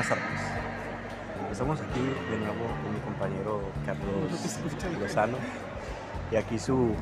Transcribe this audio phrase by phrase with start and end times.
[0.00, 1.52] buenas tardes.
[1.52, 5.36] Estamos aquí de nuevo con mi compañero Carlos Lozano
[6.32, 6.94] y aquí su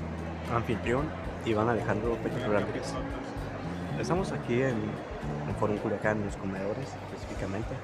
[0.52, 1.06] anfitrión
[1.44, 2.42] Iván Alejandro Pérez.
[4.00, 4.90] Estamos aquí en,
[5.48, 7.74] en Forum Culiacán, en los comedores específicamente,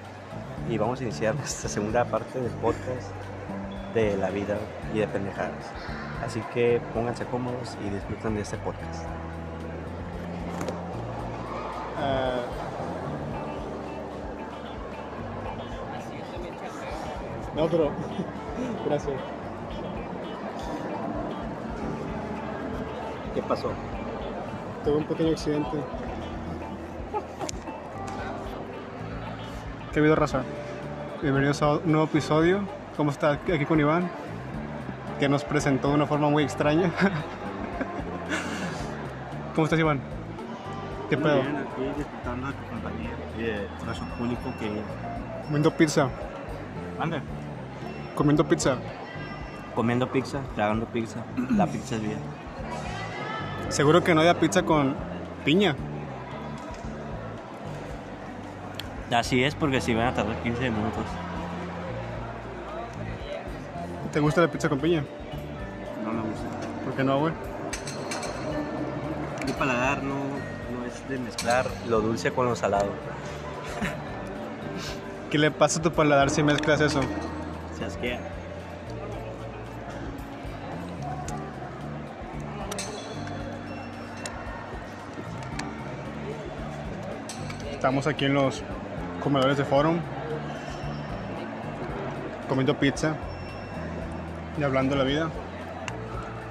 [0.69, 3.13] y vamos a iniciar nuestra segunda parte del podcast
[3.95, 4.59] de la vida
[4.93, 5.71] y de pendejadas.
[6.25, 9.05] Así que pónganse cómodos y disfruten de este podcast.
[17.57, 17.91] No, pero.
[18.87, 19.15] Gracias.
[23.35, 23.71] ¿Qué pasó?
[24.85, 25.79] Tuve un pequeño accidente.
[29.93, 30.43] ¿Qué vida raza?
[31.23, 32.61] Bienvenidos a un nuevo episodio.
[32.97, 34.09] ¿Cómo está aquí con Iván?
[35.19, 36.91] Que nos presentó de una forma muy extraña.
[39.55, 40.01] ¿Cómo estás, Iván?
[41.09, 41.43] ¿Qué Muy pedo?
[41.43, 44.83] bien, aquí disfrutando de tu compañía y de nuestro público que
[45.45, 46.09] Comiendo pizza.
[46.99, 47.23] anda
[48.15, 48.77] Comiendo pizza.
[49.75, 51.25] comiendo pizza, tragando pizza.
[51.57, 52.19] La pizza es vida.
[53.69, 54.95] Seguro que no haya pizza con
[55.45, 55.75] piña.
[59.11, 61.05] Así es porque si van a tardar 15 minutos.
[64.13, 65.05] ¿Te gusta la pizza con piña?
[66.05, 66.47] No me gusta.
[66.85, 67.33] ¿Por qué no, güey?
[69.45, 72.91] Mi paladar no, no es de mezclar lo dulce con lo salado.
[75.31, 77.01] ¿Qué le pasa a tu paladar si mezclas eso?
[77.79, 78.21] Se asquea.
[87.73, 88.63] Estamos aquí en los
[89.23, 89.99] comedores de Forum,
[92.49, 93.15] comiendo pizza
[94.59, 95.31] y hablando de la vida.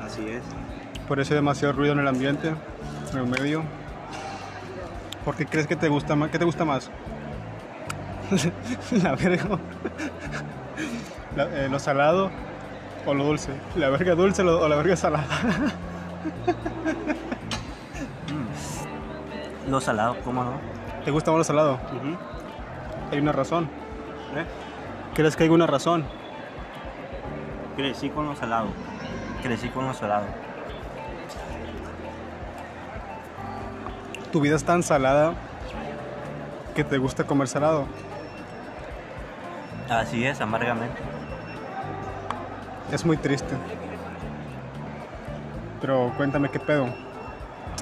[0.04, 0.44] Así es.
[1.08, 2.54] Por eso hay demasiado ruido en el ambiente,
[3.12, 3.64] en el medio.
[5.26, 6.30] ¿Por qué crees que te gusta más?
[6.30, 6.92] ¿Qué te gusta más?
[9.04, 9.60] la verga.
[11.36, 12.30] La- eh, ¿Lo salado
[13.06, 13.52] o lo dulce?
[13.76, 15.26] ¿La verga dulce o la verga salada?
[19.68, 20.52] Lo salado, ¿cómo no?
[21.06, 21.80] ¿Te gusta más lo salado?
[23.12, 23.66] Hay una razón.
[24.36, 24.46] ¿Eh?
[25.16, 26.04] ¿Crees que hay una razón?
[27.78, 28.68] Crecí con lo salado.
[29.42, 30.26] Crecí con lo salado.
[34.32, 35.34] Tu vida es tan salada
[36.76, 37.86] que te gusta comer salado.
[39.90, 40.98] Así es, amargamente.
[42.94, 43.56] Es muy triste.
[45.82, 46.86] Pero cuéntame qué pedo.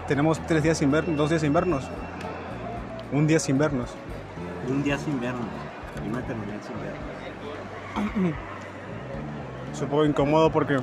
[0.08, 1.84] Tenemos tres días sin ver, dos días sin vernos.
[3.12, 3.90] Un día sin vernos.
[4.70, 5.48] Un día sin vernos.
[6.02, 6.78] Y una eternidad sin
[8.16, 8.36] vernos.
[9.74, 10.78] Es un poco incómodo porque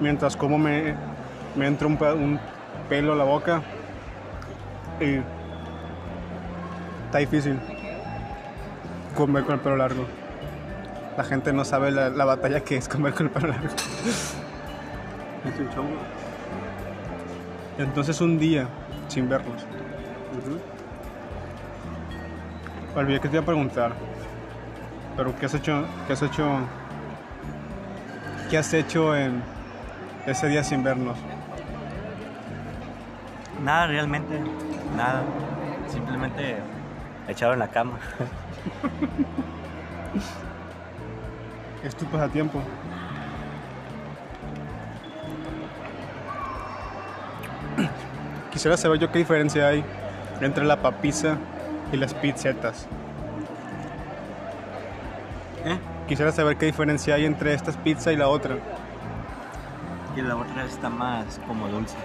[0.00, 0.94] mientras como me,
[1.56, 2.40] me entra un, un
[2.88, 3.62] pelo a la boca
[5.00, 5.20] y
[7.06, 7.58] está difícil
[9.14, 10.19] comer con el pelo largo.
[11.16, 13.68] La gente no sabe la, la batalla que es comer con el pelo largo.
[15.44, 15.96] Es un chongo.
[17.78, 18.68] Entonces un día
[19.08, 19.66] sin vernos.
[22.94, 23.92] Olvidé que te iba a preguntar.
[25.16, 25.84] Pero ¿qué has hecho?
[26.06, 26.46] ¿Qué has hecho?
[28.50, 29.42] ¿Qué has hecho en
[30.26, 31.16] ese día sin vernos?
[33.62, 34.40] Nada, realmente.
[34.96, 35.22] Nada.
[35.88, 36.56] Simplemente
[37.28, 37.98] echado en la cama.
[41.84, 42.60] Es tu pasatiempo.
[48.52, 49.84] Quisiera saber yo qué diferencia hay
[50.40, 51.38] entre la papisa
[51.92, 52.86] y las pizzetas.
[55.64, 55.78] ¿Eh?
[56.08, 58.56] Quisiera saber qué diferencia hay entre esta pizza y la otra.
[60.16, 61.96] Y la otra está más como dulce.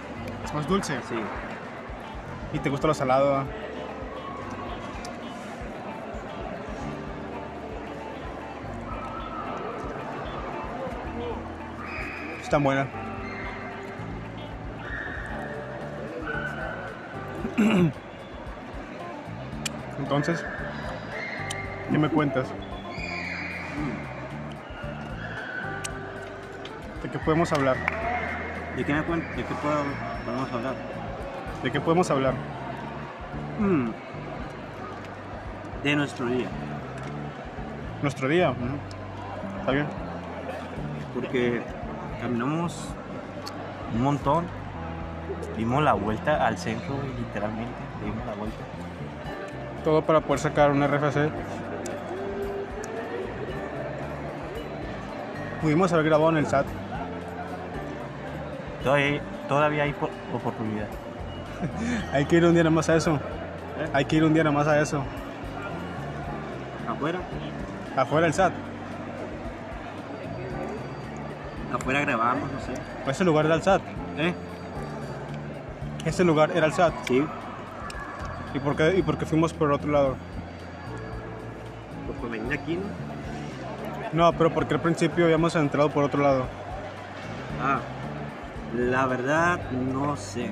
[0.46, 0.94] Es más dulce.
[1.10, 1.16] Sí.
[2.54, 3.44] ¿Y te gusta lo salado?
[12.46, 12.88] Está buena.
[20.00, 20.44] Entonces,
[21.92, 22.48] ¿qué me cuentas?
[27.04, 27.78] ¿De qué podemos hablar?
[28.76, 29.84] ¿De qué, me cuen- de qué puedo,
[30.26, 30.76] podemos hablar?
[31.64, 32.34] ¿De qué podemos hablar?
[33.60, 33.90] Mm.
[35.84, 36.48] De nuestro día.
[38.02, 38.54] Nuestro día.
[39.60, 39.86] ¿Está bien?
[41.14, 41.62] Porque
[42.26, 42.90] caminamos
[43.94, 44.46] un montón.
[45.58, 47.74] Dimos la vuelta al centro, literalmente.
[48.04, 48.58] Dimos la vuelta.
[49.84, 51.30] Todo para poder sacar un RFC.
[55.62, 56.66] Pudimos haber grabado en el SAT.
[58.84, 60.88] Todavía, todavía hay po- oportunidad.
[62.14, 63.18] Hay que ir un día nada más a eso.
[63.94, 65.02] Hay que ir un día nada más a eso.
[66.88, 67.20] Afuera.
[67.96, 68.52] Afuera del SAT.
[71.86, 72.74] Afuera grabamos, no sé.
[73.12, 73.80] Ese lugar era el SAT.
[74.18, 74.34] ¿Eh?
[76.04, 76.96] Ese lugar era el SAT.
[77.08, 77.24] Sí.
[78.56, 80.16] ¿Y por qué, y por qué fuimos por otro lado?
[82.08, 82.86] Pues por venir aquí, ¿no?
[84.14, 86.46] No, pero porque al principio habíamos entrado por otro lado.
[87.62, 87.78] Ah,
[88.76, 90.50] la verdad no sé.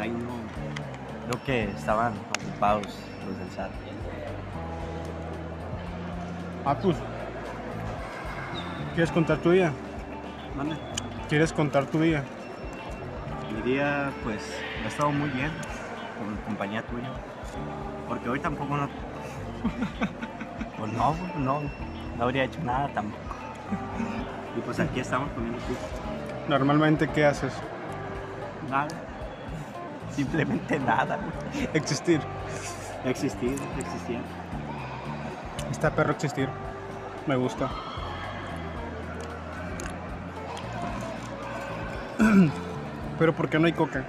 [0.00, 0.34] Ahí no.
[1.28, 2.88] Creo que estaban ocupados
[3.24, 3.70] los del SAT.
[6.64, 6.96] Ah, pues.
[8.96, 9.72] ¿Quieres contar tu día?
[10.56, 10.76] Mande.
[11.28, 12.24] ¿Quieres contar tu día?
[13.54, 14.40] Mi día, pues,
[14.84, 15.50] ha estado muy bien
[16.18, 17.10] con compañía tuya.
[18.08, 18.88] Porque hoy tampoco no.
[20.78, 21.62] Pues no, no,
[22.18, 23.34] no habría hecho nada tampoco.
[24.56, 25.86] Y pues aquí estamos comiendo pizza.
[26.48, 27.54] Normalmente, ¿qué haces?
[28.70, 28.88] Nada.
[30.10, 31.18] Simplemente nada.
[31.72, 32.20] Existir.
[33.06, 34.20] Existir, existir.
[35.70, 36.48] Está perro existir.
[37.26, 37.70] Me gusta.
[43.18, 44.04] Pero ¿por qué no hay coca?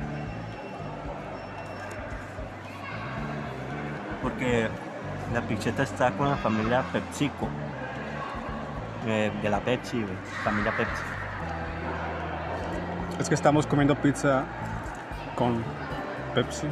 [4.22, 4.68] Porque
[5.34, 7.48] la picheta está con la familia PepsiCo.
[9.06, 10.16] Eh, de la Pepsi, güey.
[10.44, 11.04] Familia Pepsi.
[13.20, 14.44] Es que estamos comiendo pizza
[15.36, 15.64] con
[16.36, 16.68] Pepsi.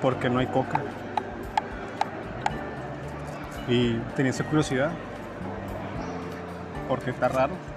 [0.00, 0.80] Porque no hay coca.
[3.66, 4.92] Y tenía esa curiosidad.
[6.88, 7.71] Porque está raro.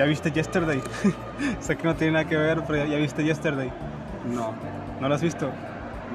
[0.00, 0.80] ¿Ya viste Yesterday?
[1.60, 3.70] sé que no tiene nada que ver, pero ya, ya viste Yesterday.
[4.34, 4.54] No,
[4.98, 5.44] ¿No lo has visto?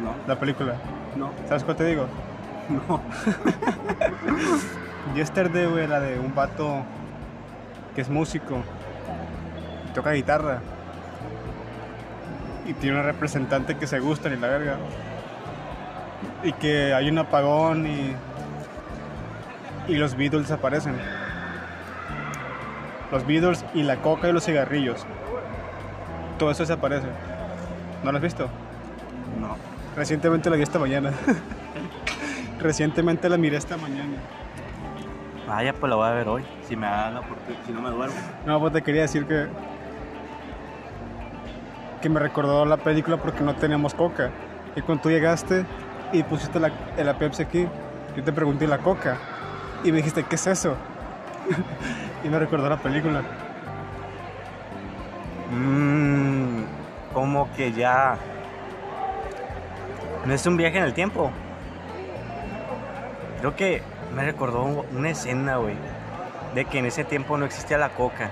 [0.04, 0.74] no, La película.
[1.16, 2.08] no, ¿Sabes cuál te digo?
[2.68, 3.00] no.
[5.16, 6.80] Yesterday, güey, la de un vato
[7.94, 8.64] que es músico,
[9.94, 10.62] toca guitarra
[12.66, 14.78] y tiene una representante que se gustan y la verga.
[16.42, 18.16] Y que hay un apagón y,
[19.88, 20.96] y los Beatles aparecen.
[23.12, 25.06] Los Beatles y la coca y los cigarrillos.
[26.38, 27.07] Todo eso desaparece.
[28.04, 28.50] ¿No lo has visto?
[29.40, 29.57] No.
[29.96, 31.12] Recientemente la vi esta mañana.
[32.60, 34.18] Recientemente la miré esta mañana.
[35.48, 36.44] Vaya, pues la voy a ver hoy.
[36.68, 38.16] Si me da la oportunidad, si no me duermo.
[38.46, 39.48] No, pues te quería decir que.
[42.01, 44.31] que me recordó la película porque no teníamos coca.
[44.75, 45.66] Y cuando tú llegaste
[46.12, 47.68] y pusiste la, la Pepsi aquí,
[48.16, 49.18] yo te pregunté la coca.
[49.84, 50.75] Y me dijiste, ¿qué es eso?
[52.25, 53.22] Y me recordó la película.
[55.51, 56.63] Mmm,
[57.13, 58.18] como que ya.
[60.25, 61.31] No es un viaje en el tiempo.
[63.39, 63.83] Creo que
[64.16, 65.75] me recordó un- una escena, güey.
[66.56, 68.31] De que en ese tiempo no existía la coca.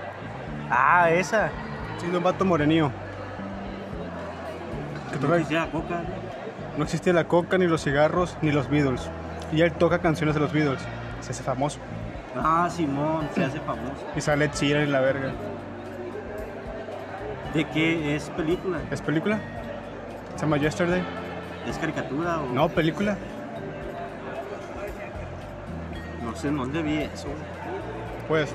[0.70, 1.50] Ah, esa.
[2.00, 2.90] Sí, de un vato morenío.
[5.12, 6.02] Que toca- la coca.
[6.78, 9.08] no existía la coca, ni los cigarros, ni los Beatles.
[9.52, 10.82] Y él toca canciones de los Beatles.
[11.22, 11.78] Se hace famoso.
[12.36, 14.08] Ah, Simón, se hace famoso.
[14.16, 15.32] Y sale chida y la verga.
[17.54, 18.80] ¿De qué es película?
[18.90, 19.40] ¿Es película?
[20.36, 21.04] Se llama Yesterday.
[21.68, 22.48] ¿Es caricatura o.?
[22.48, 23.16] No, película.
[26.24, 27.28] No sé en dónde vi eso.
[28.28, 28.54] Pues.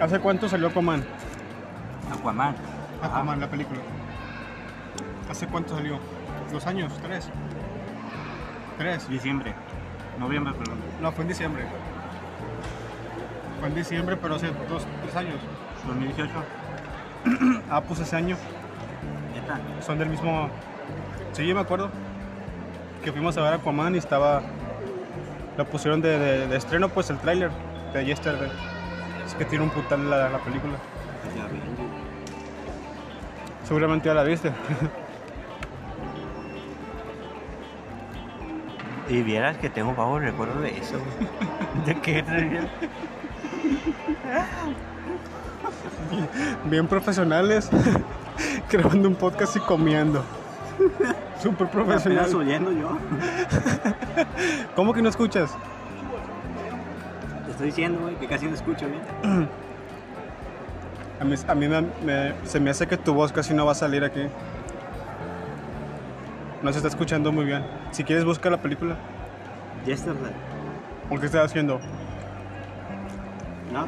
[0.00, 1.04] ¿Hace cuánto salió Aquaman?
[2.12, 2.54] Aquaman.
[3.02, 3.80] Aquaman, la película.
[5.28, 5.98] ¿Hace cuánto salió?
[6.52, 6.92] ¿Dos años?
[7.02, 7.28] ¿Tres?
[8.78, 9.08] ¿Tres?
[9.08, 9.54] Diciembre.
[10.18, 10.78] Noviembre, perdón.
[11.00, 11.64] No, fue en diciembre.
[13.58, 15.36] Fue en diciembre, pero hace dos, tres años.
[15.86, 16.32] 2018.
[17.70, 18.36] Ah, pues ese año.
[19.34, 19.58] Neta.
[19.84, 20.48] Son del mismo.
[21.32, 21.90] Sí, yo me acuerdo.
[23.04, 24.42] Que fuimos a ver Aquaman y estaba.
[25.56, 27.50] Lo pusieron de, de- de estreno, pues el tráiler
[27.92, 28.50] de Yesterday.
[29.26, 30.74] Es que tiene un putal la, la película.
[31.36, 31.60] Ya vi.
[33.64, 34.50] Seguramente ya la viste.
[39.10, 40.96] Y vieras que tengo vago recuerdo de eso.
[41.86, 42.24] ¿De qué?
[46.64, 47.68] Bien profesionales.
[48.70, 50.24] grabando un podcast y comiendo.
[51.42, 52.34] Súper profesional.
[52.34, 52.96] oyendo yo.
[54.76, 55.50] ¿Cómo que no escuchas?
[57.46, 59.48] Te estoy diciendo, güey, que casi no escucho bien.
[61.20, 63.72] A mí, a mí me- me- se me hace que tu voz casi no va
[63.72, 64.22] a salir aquí.
[66.62, 67.64] No se está escuchando muy bien.
[67.90, 68.96] Si quieres, busca la película.
[69.86, 70.32] Yesterday.
[71.08, 71.80] ¿Por qué estás haciendo?
[73.72, 73.80] ¿No?
[73.80, 73.84] A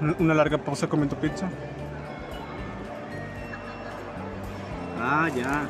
[0.00, 0.14] ver.
[0.18, 1.48] Una larga pausa comiendo pizza.
[5.00, 5.66] Ah, ya.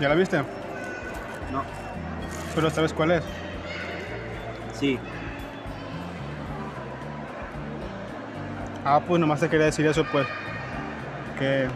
[0.00, 0.38] ¿Ya la viste?
[1.52, 1.85] No.
[2.56, 3.22] Pero ¿sabes cuál es?
[4.72, 4.98] Sí.
[8.82, 10.26] Ah, pues nomás te quería decir eso, pues.
[11.38, 11.68] Que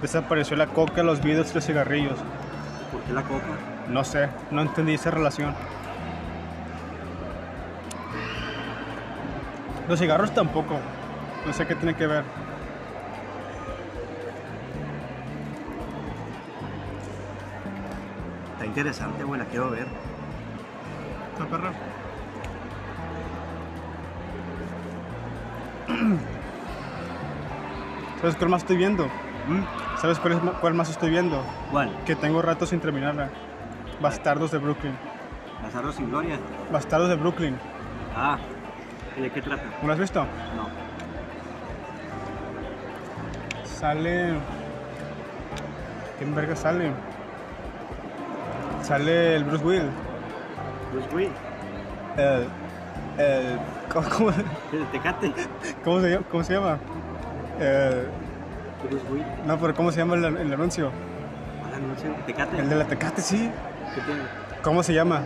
[0.00, 2.16] desapareció la coca, los videos y los cigarrillos.
[2.92, 3.58] ¿Por qué la coca?
[3.88, 5.52] No sé, no entendí esa relación.
[9.88, 10.78] Los cigarros tampoco.
[11.44, 12.22] No sé qué tiene que ver.
[18.78, 19.86] Interesante, güey, la quiero ver.
[21.32, 21.72] ¿Está perra?
[28.20, 29.06] ¿Sabes cuál más estoy viendo?
[29.06, 29.98] ¿Mm?
[30.00, 31.42] ¿Sabes cuál, es, ma- cuál más estoy viendo?
[31.72, 31.90] ¿Cuál?
[32.06, 33.30] Que tengo rato sin terminarla.
[34.00, 34.94] Bastardos de Brooklyn.
[35.62, 36.38] Lazardo sin gloria.
[36.70, 37.56] Bastardos de Brooklyn.
[38.16, 38.38] Ah.
[39.16, 39.64] ¿Y de qué trata?
[39.82, 40.20] ¿No lo has visto?
[40.54, 40.68] No.
[43.64, 44.34] Sale.
[46.18, 46.92] ¿Quién verga sale?
[48.88, 49.82] Sale el Bruce Will.
[50.92, 51.30] Bruce Willis.
[52.16, 52.48] El.
[53.22, 53.58] el
[53.92, 55.32] ¿cómo, cómo, ¿El Tecate?
[55.84, 56.78] cómo se, llama- cómo se llama?
[57.60, 58.06] El-
[58.88, 59.26] Bruce Willis.
[59.46, 60.90] no, pero ¿cómo se llama el, el anuncio?
[61.60, 62.14] ¿Cuál anuncio?
[62.26, 62.58] ¿Tecate?
[62.58, 63.50] El de la Tecate, sí.
[63.94, 64.22] ¿Qué tiene?
[64.62, 65.20] ¿Cómo se llama?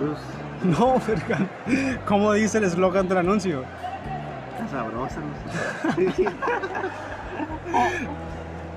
[0.00, 0.20] Bruce.
[0.64, 1.46] No, verga.
[2.06, 3.62] ¿Cómo dice el eslogan del anuncio?
[4.58, 6.24] Está sabrosa, no sé.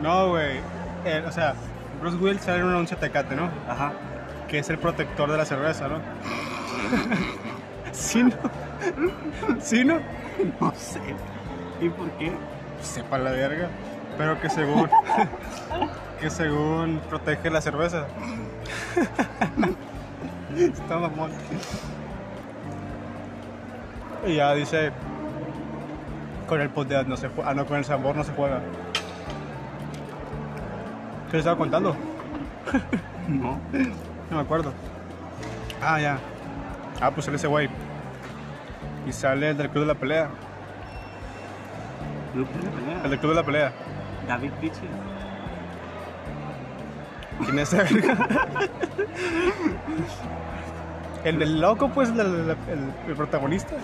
[0.01, 0.57] No, güey.
[1.05, 1.53] Eh, o sea,
[2.01, 3.49] Bruce Will sale en un anuncio Tecate, ¿no?
[3.69, 3.91] Ajá.
[4.51, 5.99] Que es el protector de la cerveza, ¿no?
[7.93, 8.33] ¿Sí, no?
[9.61, 9.99] ¿Sí, no?
[10.59, 10.99] No sé.
[11.79, 12.33] ¿Y por qué?
[12.81, 13.69] Sepa la verga.
[14.17, 14.89] Pero que según.
[16.19, 18.07] que según protege la cerveza.
[20.57, 21.31] Está mamón.
[24.27, 24.91] Y ya dice.
[26.49, 27.51] Con el poder no se juega.
[27.51, 28.59] Ah, no, con el sabor no se juega.
[31.27, 31.95] ¿Qué le estaba contando?
[33.29, 33.57] No.
[34.31, 34.73] No me acuerdo.
[35.83, 36.17] Ah, ya.
[36.99, 37.69] Ah, pues sale ese güey.
[39.05, 40.29] Y sale el del club de la pelea.
[42.33, 43.01] Club de la pelea.
[43.03, 43.71] El del club de la pelea.
[44.27, 44.89] David Pitcher.
[47.43, 47.99] ¿Quién es ese?
[51.23, 53.75] El del loco, pues, el, el- el- el protagonista.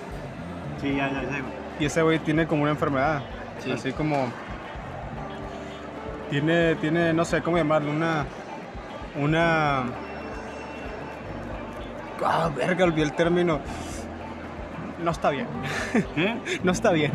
[0.81, 1.41] Sí, ya, ya, ya.
[1.79, 3.21] Y ese güey tiene como una enfermedad.
[3.59, 3.71] Sí.
[3.71, 4.27] Así como.
[6.29, 8.25] Tiene, tiene, no sé cómo llamarlo, una.
[9.19, 9.83] Una.
[12.25, 13.59] Ah, verga, olvidé el término.
[15.03, 15.47] No está bien.
[16.15, 16.35] ¿Qué?
[16.63, 17.11] no está bien.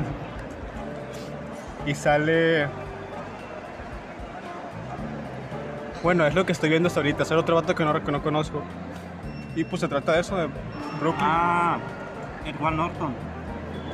[1.87, 2.68] Y sale.
[6.02, 7.25] Bueno, es lo que estoy viendo hasta ahorita.
[7.25, 8.62] Sale otro vato que no, que no conozco.
[9.54, 10.47] Y pues se trata de eso, de
[11.00, 11.25] Brooklyn.
[11.28, 11.78] Ah,
[12.47, 13.14] Edward Norton.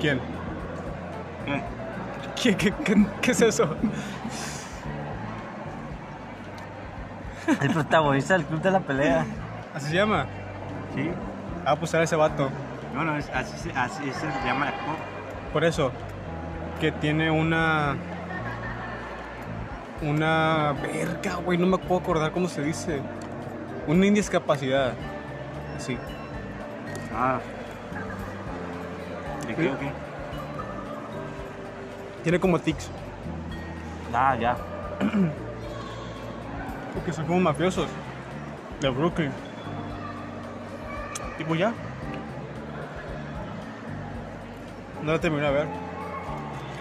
[0.00, 0.20] ¿Quién?
[1.46, 1.62] ¿Qué?
[2.40, 3.74] ¿Qué, qué, qué- qué es eso?
[7.60, 9.24] El protagonista del Club de la Pelea.
[9.74, 10.26] ¿Así se llama?
[10.94, 11.10] Sí.
[11.64, 12.48] Ah, pues sale ese vato.
[12.94, 14.94] Bueno, es- así, se- así se llama el actor.
[15.52, 15.92] Por eso.
[16.80, 17.96] Que tiene una.
[20.02, 20.74] Una.
[20.80, 21.58] Verga, güey.
[21.58, 23.00] No me puedo acordar cómo se dice.
[23.86, 24.92] Una indiscapacidad.
[25.78, 25.96] Sí.
[27.14, 27.38] Ah.
[29.46, 29.90] ¿De qué o qué?
[32.22, 32.90] Tiene como tics.
[34.12, 34.56] Ah, ya.
[36.94, 37.88] Porque son como mafiosos.
[38.80, 39.30] De Brooklyn.
[41.46, 41.72] Pues ya.
[45.02, 45.66] No la terminé de ver.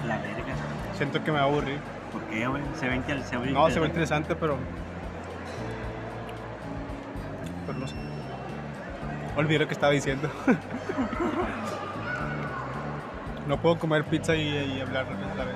[0.08, 0.56] La verga.
[0.96, 1.80] Siento que me va a aburrir.
[2.12, 2.64] ¿Por qué, güey?
[2.80, 4.34] Se ve inter- se ve No, se ve interesante.
[4.34, 4.58] interesante, pero.
[7.66, 7.96] Pero no sé.
[9.38, 10.30] Olvidé lo que estaba diciendo.
[13.48, 15.56] no puedo comer pizza y, y hablar a la vez.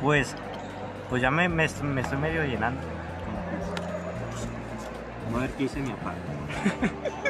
[0.00, 0.34] Pues,
[1.10, 2.80] pues ya me, me, me estoy medio llenando.
[5.36, 6.14] Vamos a ver qué dice mi papá.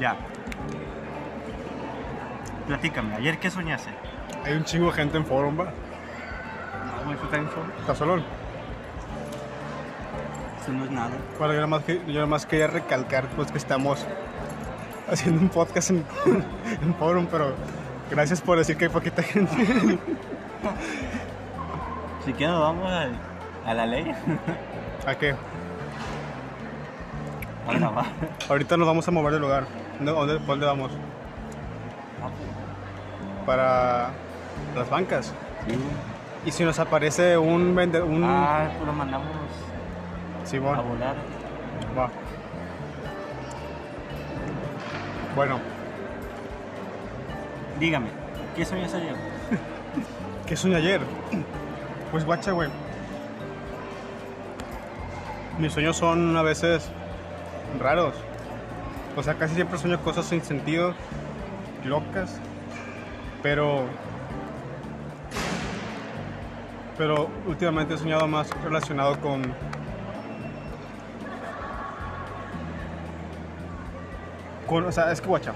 [0.00, 0.16] ya.
[2.66, 3.90] Platícame, ¿ayer qué soñaste?
[4.44, 5.64] Hay un chingo de gente en forum, va.
[5.64, 7.66] No, güey, tú también solo.
[7.80, 8.16] ¿Estás solo?
[10.62, 11.10] Eso no es nada.
[11.38, 14.06] Bueno, yo nada más, que- yo nada más quería recalcar pues, que estamos
[15.10, 16.04] haciendo un podcast en,
[16.82, 17.54] en forum, pero
[18.10, 19.98] gracias por decir que hay poquita gente.
[22.24, 23.08] Si quieres, nos vamos a,
[23.68, 24.12] a la ley.
[25.06, 25.34] ¿A qué?
[27.68, 28.06] A grabar.
[28.48, 29.64] Ahorita nos vamos a mover del lugar.
[29.98, 30.92] ¿Dónde, dónde, ¿por dónde vamos?
[33.46, 34.10] Para
[34.76, 35.34] las bancas.
[35.66, 35.78] Sí.
[36.46, 38.22] Y si nos aparece un vendedor, un...
[38.24, 39.28] Ah, pues lo mandamos
[40.44, 41.16] Simón, a volar.
[41.98, 42.08] va.
[45.34, 45.58] Bueno,
[47.80, 48.08] Dígame.
[48.54, 49.16] ¿Qué soñaste ayer?
[50.46, 51.00] ¿Qué soñé ayer?
[52.10, 52.68] Pues guacha, güey.
[55.58, 56.90] Mis sueños son a veces
[57.78, 58.14] raros.
[59.16, 60.94] O sea, casi siempre sueño cosas sin sentido,
[61.84, 62.38] locas.
[63.42, 63.84] Pero.
[66.96, 69.42] Pero últimamente he soñado más relacionado con.
[74.66, 75.52] Con, o sea, es que guacha.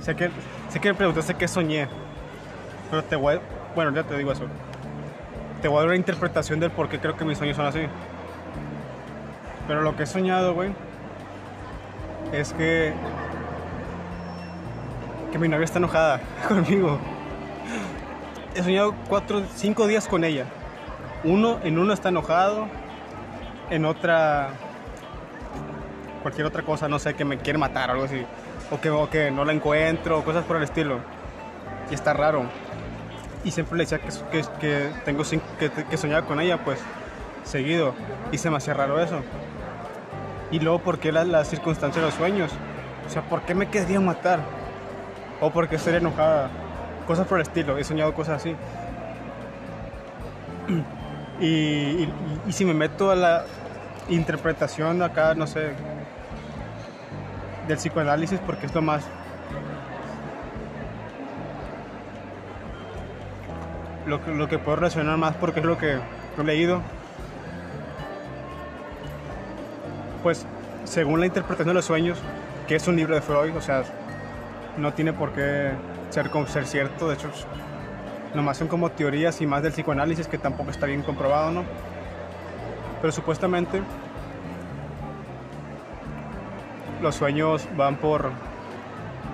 [0.00, 0.30] Sé que,
[0.68, 1.88] sé que me preguntaste qué soñé.
[2.92, 3.40] Pero te voy a,
[3.74, 4.44] Bueno, ya te digo eso.
[5.62, 7.80] Te voy a dar una interpretación del por qué creo que mis sueños son así.
[9.66, 10.74] Pero lo que he soñado, güey,
[12.32, 12.92] es que.
[15.32, 16.98] que mi novia está enojada conmigo.
[18.54, 20.44] He soñado cuatro, cinco días con ella.
[21.24, 22.68] Uno, en uno está enojado,
[23.70, 24.50] en otra.
[26.20, 28.22] cualquier otra cosa, no sé, que me quiere matar o algo así.
[28.70, 30.98] O que, o que no la encuentro, cosas por el estilo.
[31.90, 32.44] Y está raro.
[33.44, 36.78] Y siempre le decía que, que, tengo cin- que, que soñaba con ella, pues,
[37.44, 37.94] seguido.
[38.30, 39.20] Y se me hacía raro eso.
[40.50, 42.52] Y luego, ¿por qué la, la circunstancia de los sueños?
[43.06, 44.40] O sea, ¿por qué me querría matar?
[45.40, 46.50] O por qué estaría enojada.
[47.06, 47.78] Cosas por el estilo.
[47.78, 48.54] He soñado cosas así.
[51.40, 52.12] Y, y-
[52.46, 53.44] y si me meto a la
[54.08, 55.70] interpretación acá, no sé,
[57.66, 59.02] del psicoanálisis, porque es lo más...
[64.06, 65.98] Lo lo que puedo relacionar más porque es lo que
[66.38, 66.82] he leído.
[70.22, 70.46] Pues,
[70.84, 72.18] según la interpretación de los sueños,
[72.68, 73.82] que es un libro de Freud, o sea,
[74.76, 75.72] no tiene por qué
[76.10, 77.28] ser, ser cierto, de hecho,
[78.34, 81.64] nomás son como teorías y más del psicoanálisis que tampoco está bien comprobado, ¿no?
[83.00, 83.82] Pero supuestamente
[87.00, 88.30] los sueños van por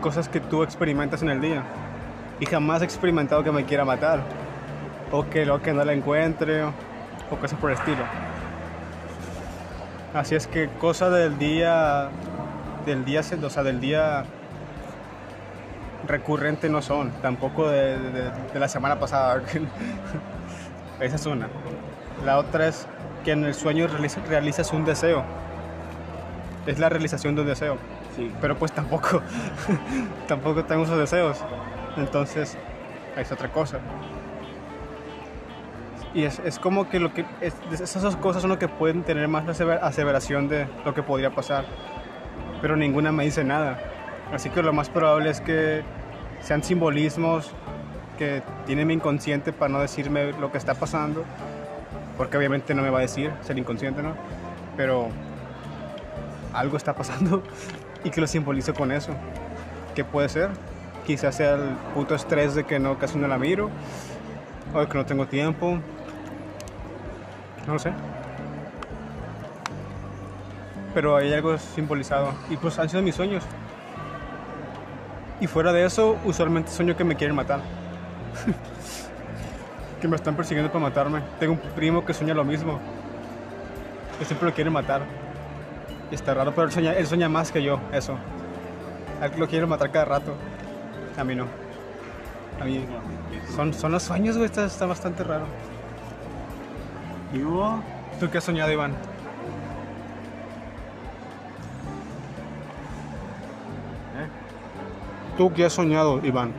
[0.01, 1.63] cosas que tú experimentas en el día
[2.41, 4.21] y jamás he experimentado que me quiera matar
[5.13, 6.73] o que lo que no la encuentre o,
[7.31, 8.03] o cosas por el estilo.
[10.15, 12.09] Así es que cosas del día
[12.87, 14.25] del día, o sea, del día
[16.07, 19.43] recurrente no son, tampoco de, de- de la semana pasada.
[21.01, 21.49] Esa es una.
[22.25, 22.87] La otra es
[23.25, 25.23] que en el sueño realiza- realizas un deseo.
[26.67, 27.77] Es la realización de un deseo.
[28.17, 28.33] Sí.
[28.41, 29.21] Pero pues tampoco,
[30.29, 31.39] tampoco tengo esos deseos.
[31.97, 32.57] Entonces,
[33.17, 33.79] es otra cosa.
[36.15, 39.03] Y es, es como que lo que es- esas dos cosas son lo que pueden
[39.03, 41.65] tener más la asever- aseveración de lo que podría pasar.
[42.63, 43.79] Pero ninguna me dice nada.
[44.33, 45.83] Así que lo más probable es que
[46.41, 47.53] sean simbolismos
[48.19, 51.25] que tiene mi inconsciente para no decirme lo que está pasando.
[52.17, 54.15] Porque obviamente no me va a decir, es el inconsciente, ¿no?
[54.77, 55.09] Pero
[56.53, 57.43] algo está pasando
[58.05, 59.13] y que lo simbolizo con eso.
[59.95, 60.49] ¿Qué puede ser?
[61.07, 63.71] Quizás sea el puto estrés de que no, casi no la miro,
[64.75, 65.79] o de que no tengo tiempo.
[67.69, 67.93] No lo sé.
[70.95, 72.33] Pero hay algo simbolizado.
[72.49, 73.45] Y pues han sido mis sueños.
[75.39, 77.61] Y fuera de eso, usualmente sueño que me quieren matar.
[80.01, 81.21] que me están persiguiendo para matarme.
[81.39, 82.81] Tengo un primo que sueña lo mismo.
[84.19, 85.03] Que siempre lo quiere matar.
[86.11, 88.17] Está raro, pero él sueña, él sueña más que yo, eso.
[89.21, 90.33] A él lo quiere matar cada rato.
[91.19, 91.45] A mí no.
[92.63, 92.87] A mí
[93.55, 95.45] son, son los sueños, güey, está, está bastante raro.
[97.33, 97.39] ¿Y?
[98.19, 98.93] ¿Tú qué has soñado, Iván?
[104.17, 104.29] ¿Eh?
[105.37, 106.53] ¿Tú qué has soñado, Iván?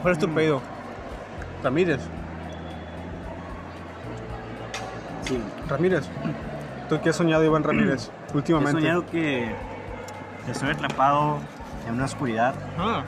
[0.00, 0.60] ¿Cuál es tu pedido?
[1.62, 2.00] Ramírez.
[5.22, 5.40] Sí.
[5.68, 6.08] Ramírez.
[6.88, 8.80] ¿Tú qué has soñado, Iván Ramírez, He últimamente?
[8.80, 9.54] soñado que
[10.48, 11.38] estoy atrapado
[11.86, 12.54] en una oscuridad.
[12.76, 13.04] Ah,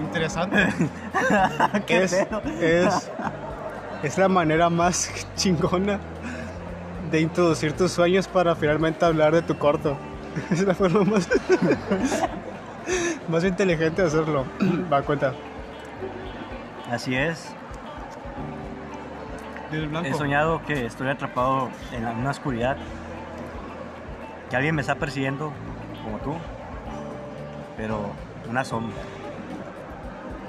[0.00, 0.68] interesante.
[1.86, 2.42] ¿Qué es, pedo?
[2.60, 3.10] es,
[4.02, 5.98] es la manera más chingona
[7.10, 9.96] de introducir tus sueños para finalmente hablar de tu corto.
[10.50, 11.28] Es la forma más,
[13.28, 14.44] más inteligente de hacerlo.
[14.92, 15.32] Va, cuenta.
[16.90, 17.54] Así es.
[20.04, 22.76] He soñado que estoy atrapado en una oscuridad.
[24.48, 25.52] Que alguien me está persiguiendo,
[26.04, 26.34] como tú.
[27.76, 28.10] Pero
[28.48, 28.96] una sombra.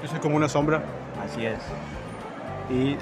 [0.02, 0.82] Yo soy como una sombra.
[1.22, 1.58] Así es.
[2.70, 2.96] Y.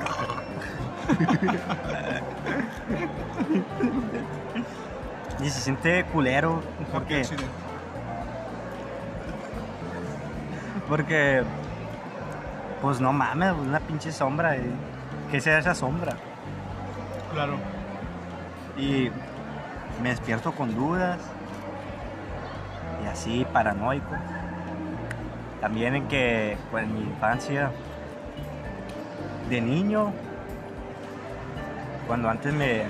[5.44, 6.62] y se siente culero.
[6.92, 7.22] Porque.
[10.88, 11.42] Porque.
[12.80, 14.56] Pues no mames, una pinche sombra.
[15.30, 16.16] ¿Qué sea esa sombra?
[17.32, 17.56] Claro.
[18.76, 19.10] Y
[20.02, 21.18] me despierto con dudas.
[23.04, 24.14] Y así, paranoico.
[25.60, 27.70] También en que pues, en mi infancia,
[29.48, 30.12] de niño,
[32.06, 32.82] cuando antes me,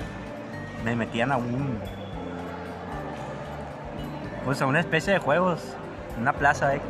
[0.83, 1.79] me metían a un.
[4.45, 5.75] Pues a una especie de juegos,
[6.19, 6.85] una plaza X,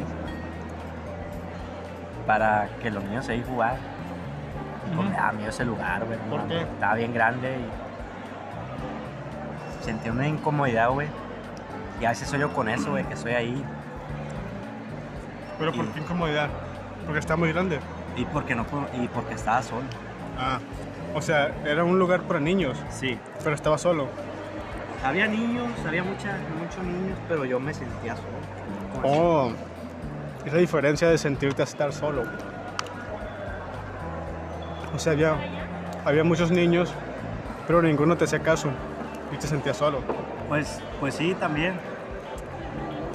[2.26, 3.78] para que los niños ahí jugar.
[4.86, 5.10] Y pues Ujú.
[5.10, 6.18] me daba miedo ese lugar, güey.
[6.30, 6.62] ¿Por qué?
[6.62, 7.66] Estaba bien grande y.
[9.84, 11.08] Sentí una incomodidad, güey.
[12.02, 13.64] Y a veces soy yo con eso, güey, que estoy ahí.
[15.58, 16.50] Pero ¿por qué incomodidad?
[17.06, 17.80] Porque está muy grande.
[18.20, 18.66] Y porque no
[19.02, 19.84] y porque estaba solo.
[20.38, 20.60] Ah,
[21.16, 23.18] o sea, era un lugar para niños, Sí.
[23.44, 24.08] pero estaba solo.
[25.06, 28.28] Había niños, había mucha, muchos niños, pero yo me sentía solo.
[29.04, 29.52] Oh,
[30.46, 32.24] esa diferencia de sentirte a estar solo.
[34.94, 35.36] O sea, había,
[36.04, 36.92] había muchos niños,
[37.68, 38.70] pero ninguno te hacía caso
[39.34, 40.00] y te sentías solo.
[40.50, 41.76] Pues, pues sí, también.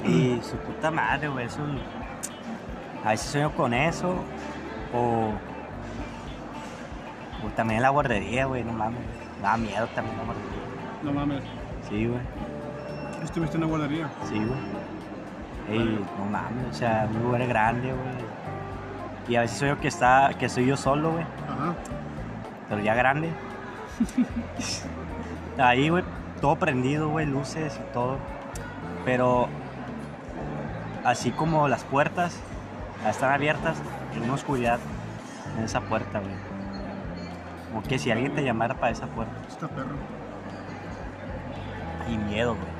[0.03, 1.59] Y su puta madre, güey, eso.
[3.03, 4.15] A veces sueño con eso.
[4.95, 5.31] O.
[7.45, 8.99] O también en la guardería, güey, no mames.
[9.37, 10.51] Me da miedo también la guardería.
[11.03, 11.43] No mames,
[11.89, 12.19] Sí, güey.
[13.23, 14.09] estuviste en una guardería.
[14.27, 14.59] Sí, güey.
[15.79, 18.25] Ey, no mames, o sea, un lugar grande, güey.
[19.27, 21.23] Y a veces sueño que está, que soy yo solo, güey.
[21.23, 21.73] Ajá.
[22.69, 23.29] pero ya grande.
[25.57, 26.03] Ahí, güey,
[26.41, 28.17] todo prendido, güey, luces y todo.
[29.05, 29.47] Pero
[31.03, 32.39] así como las puertas
[33.07, 33.77] están abiertas,
[34.21, 34.79] una oscuridad
[35.57, 36.33] en esa puerta, güey.
[37.69, 39.33] Como que si alguien te llamara para esa puerta.
[39.47, 39.95] Está perro.
[42.09, 42.75] Y miedo, güey.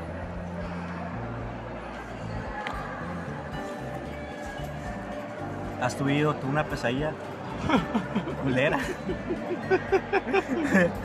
[5.82, 7.12] ¿Has tuvido tú una pesadilla?
[8.44, 8.80] Culera.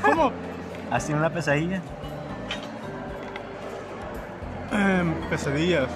[0.03, 0.33] ¿Cómo?
[0.91, 1.81] ¿Has tenido una pesadilla?
[4.73, 5.89] Em, pesadillas.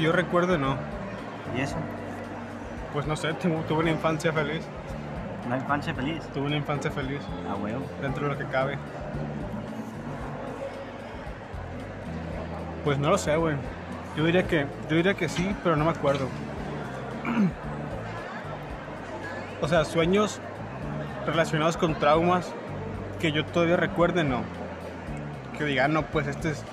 [0.00, 0.76] Que yo recuerde, no.
[1.54, 1.76] ¿Y eso?
[2.94, 4.62] Pues no sé, tuve, una infancia feliz.
[5.46, 6.22] ¿Una infancia feliz?
[6.32, 7.84] Tuve una infancia feliz, A huevo.
[8.00, 8.78] dentro de lo que cabe.
[12.82, 13.56] Pues no lo sé, güey.
[14.16, 16.26] Yo diría que, yo diría que sí, pero no me acuerdo.
[19.62, 20.40] O sea, sueños
[21.26, 22.50] relacionados con traumas
[23.20, 24.40] que yo todavía recuerde, no.
[25.58, 26.64] Que diga, no, pues este, es-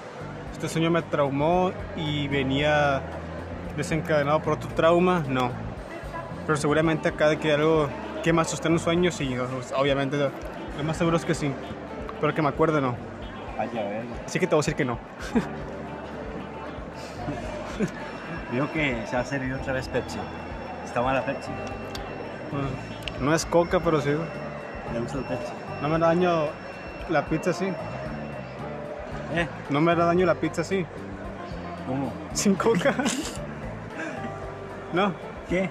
[0.58, 3.04] este sueño me traumó y venía
[3.78, 5.52] desencadenado por otro trauma, no.
[6.48, 7.88] Pero seguramente acá de que algo
[8.24, 9.36] que más sostiene un sueño, sí,
[9.76, 10.18] obviamente.
[10.18, 11.54] Lo más seguro es que sí.
[12.20, 12.96] Pero que me acuerde, no.
[14.26, 14.98] Así que te voy a decir que no.
[18.52, 20.18] Veo que se va a servir otra vez Pepsi.
[20.86, 21.52] ¿Está mala Pepsi?
[23.22, 24.10] Mm, No es coca, pero sí.
[24.92, 25.52] Me gusta el Pepsi.
[25.84, 26.46] No me daño
[27.10, 27.68] la pizza así.
[29.34, 29.48] ¿Eh?
[29.70, 30.86] No me hará daño la pizza así.
[31.88, 32.12] ¿Cómo?
[32.34, 32.94] Sin coca.
[34.94, 35.14] no.
[35.50, 35.70] ¿Qué?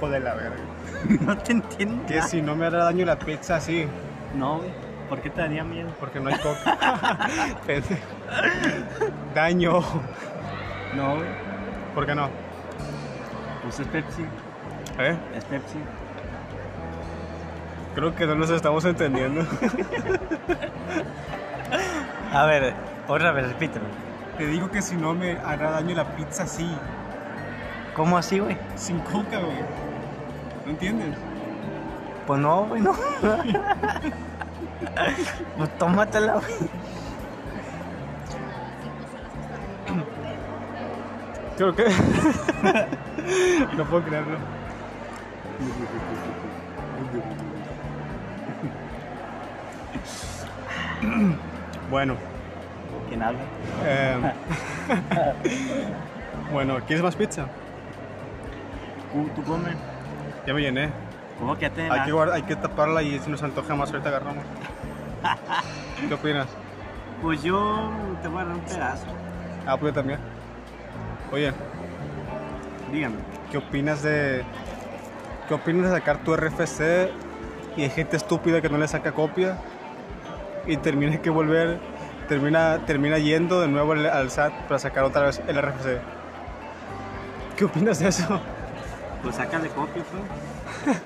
[0.00, 0.56] Joder, la verga.
[1.20, 2.06] no te entiendo.
[2.06, 3.86] Que si no me hará daño la pizza así.
[4.34, 4.70] No, güey.
[5.08, 5.88] ¿Por qué te daría miedo?
[6.00, 6.76] Porque no hay coca.
[9.34, 9.80] Daño.
[10.96, 11.28] No, güey.
[11.94, 12.28] ¿Por qué no?
[13.62, 14.22] Pues es Pepsi.
[14.98, 15.16] ¿Eh?
[15.34, 15.78] Es Pepsi.
[17.94, 19.46] Creo que no nos estamos entendiendo.
[22.36, 22.74] A ver,
[23.08, 23.86] otra vez, repíteme.
[24.36, 26.70] Te digo que si no me hará daño la pizza así.
[27.94, 28.58] ¿Cómo así, güey?
[28.74, 29.56] Sin coca, güey.
[30.66, 31.16] ¿No entiendes?
[32.26, 32.92] Pues no, güey, no.
[35.56, 36.52] pues tómatela, güey.
[41.56, 41.84] Creo que.
[43.78, 44.36] no puedo creerlo.
[51.90, 52.14] Bueno,
[53.08, 53.38] ¿Quién habla?
[53.84, 54.32] eh,
[56.52, 57.46] bueno, ¿quieres más pizza?
[59.12, 59.74] ¿Tú, tú comes?
[60.46, 60.90] Ya me llené.
[61.38, 64.44] ¿Cómo que te Hay que, hay que taparla y si nos antoja más, ahorita agarramos.
[66.08, 66.46] ¿Qué opinas?
[67.22, 67.90] Pues yo
[68.22, 69.06] te voy a dar un pedazo.
[69.66, 70.18] Ah, pues yo también.
[71.32, 71.52] Oye,
[72.92, 73.16] Dígame.
[73.50, 74.44] ¿qué opinas de.
[75.48, 77.10] ¿Qué opinas de sacar tu RFC
[77.76, 79.58] y hay gente estúpida que no le saca copia
[80.66, 81.78] y termina que volver,
[82.28, 86.00] termina, termina yendo de nuevo al, al SAT para sacar otra vez el RFC?
[87.56, 88.40] ¿Qué opinas de eso?
[89.22, 91.00] Pues sácale copia, pues.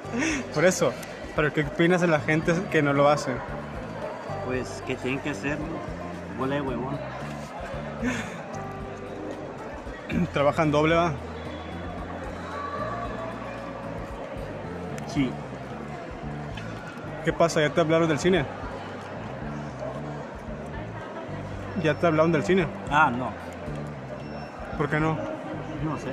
[0.55, 0.93] Por eso,
[1.37, 3.33] pero ¿qué opinas de la gente que no lo hace?
[4.47, 5.67] Pues que tienen que hacerlo.
[6.39, 6.99] Bola de huevón.
[10.33, 11.13] Trabajan doble, va.
[15.07, 15.31] Sí.
[17.25, 17.61] ¿Qué pasa?
[17.61, 18.45] ¿Ya te hablaron del cine?
[21.83, 22.67] ¿Ya te hablaron del cine?
[22.91, 23.31] Ah, no.
[24.77, 25.17] ¿Por qué no?
[25.85, 26.13] No sé.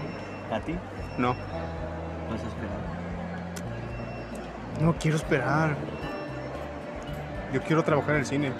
[0.54, 0.76] ¿A ti?
[1.18, 1.30] No.
[1.30, 2.78] Vas a esperar.
[4.82, 5.76] No quiero esperar.
[7.54, 8.52] Yo quiero trabajar en el cine.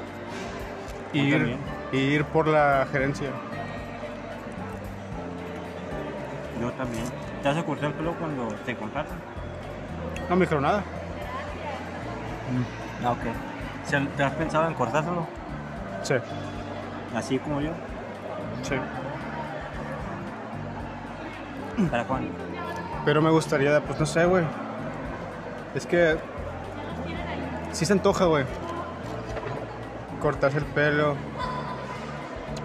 [1.14, 1.60] Yo Ir, también.
[1.94, 3.30] ir por la gerencia.
[6.62, 7.04] Yo también.
[7.44, 9.18] ¿Te vas a cortar el pelo cuando te contratan?
[10.30, 10.84] No me dijeron nada.
[13.06, 13.20] Ah, ok.
[13.86, 15.28] ¿Se- ¿Te has pensado en cortárselo?
[16.04, 16.16] Sí,
[17.16, 17.72] Así como yo.
[18.64, 18.76] sí.
[21.92, 22.32] ¿Para cuándo?
[23.06, 24.44] Pero me gustaría, pues no sé, güey.
[25.76, 26.18] Es que.
[27.72, 28.46] Sí se antoja, güey.
[30.22, 31.16] Cortarse el pelo.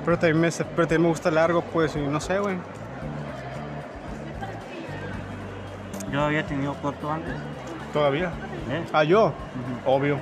[0.04, 2.56] Pero también, me, pero también me gusta largo, pues, y no sé, güey.
[6.10, 7.34] Yo había tenido corto antes.
[7.92, 8.32] Todavía.
[8.70, 8.84] ¿Eh?
[8.92, 9.32] Ah, yo.
[9.86, 10.18] Obvio.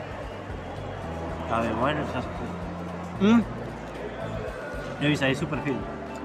[1.53, 3.21] A ver, bueno, esas cosas.
[3.21, 3.41] Mm,
[5.01, 5.77] Revisa ahí su perfil.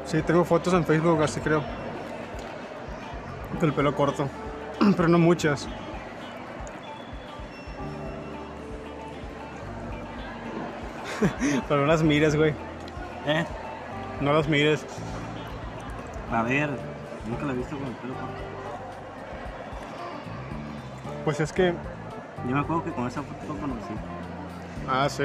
[0.06, 1.64] Sí, tengo fotos en Facebook, así creo.
[3.60, 4.30] Con el pelo corto.
[4.98, 5.68] Pero no muchas.
[11.68, 12.54] Pero no las mires, güey.
[13.26, 13.46] ¿Eh?
[14.20, 14.86] No las mires.
[16.32, 16.70] A ver,
[17.28, 18.36] nunca la he visto con el pelo corto.
[21.24, 21.74] Pues es que.
[22.48, 23.94] Yo me acuerdo que con esa foto conocí.
[24.88, 25.24] Ah, sí.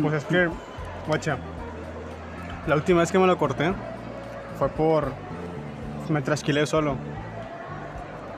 [0.00, 0.50] Pues es que.
[1.06, 1.36] Guacha.
[2.66, 3.72] La última vez que me lo corté
[4.58, 5.12] fue por.
[6.08, 6.96] Me trasquilé solo.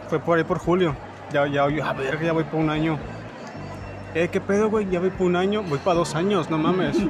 [0.09, 0.97] Fue por ahí por julio.
[1.31, 2.99] Ya, ya, a ver, ya voy por un año.
[4.15, 4.89] Eh, ¿qué pedo, güey?
[4.89, 5.63] Ya voy por un año.
[5.63, 6.97] Voy para dos años, no mames.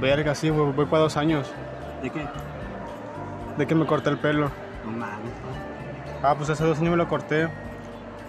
[0.00, 1.52] Verga, sí, güey, voy para dos años.
[2.02, 2.26] ¿De qué?
[3.56, 4.50] De que me corté el pelo.
[4.84, 5.32] No mames.
[6.22, 7.48] Ah, pues hace dos años me lo corté.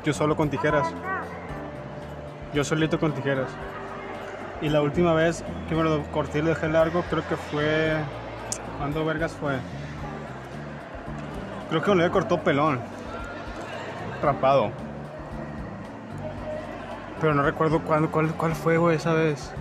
[0.03, 0.93] Yo solo con tijeras.
[2.53, 3.49] Yo solito con tijeras.
[4.61, 7.93] Y la última vez que me lo corté y lo dejé largo, creo que fue.
[8.77, 9.57] ¿Cuándo vergas fue?
[11.69, 12.79] Creo que me lo cortó pelón.
[14.21, 14.71] Rapado.
[17.19, 19.53] Pero no recuerdo cuándo, cuál, cuál fue, esa vez.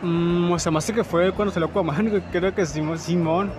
[0.00, 3.52] Mm, o sea, más que fue cuando lo Aquaman, creo que Simón.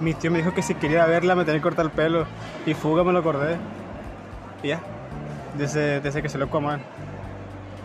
[0.00, 2.26] Mi tío me dijo que si quería verla me tenía que cortar el pelo.
[2.64, 3.56] Y fuga me lo acordé.
[4.62, 4.80] Ya.
[5.56, 6.80] Desde, desde que se lo Aquaman.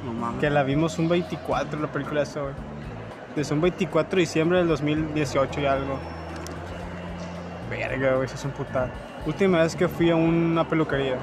[0.06, 0.39] No mames.
[0.41, 2.54] Que la vimos un 24, la película esa, güey.
[3.36, 5.97] Desde un 24 de diciembre del 2018 y algo.
[7.69, 8.91] Verga, güey, eso es un putada.
[9.26, 11.17] Última vez que fui a una peluquería.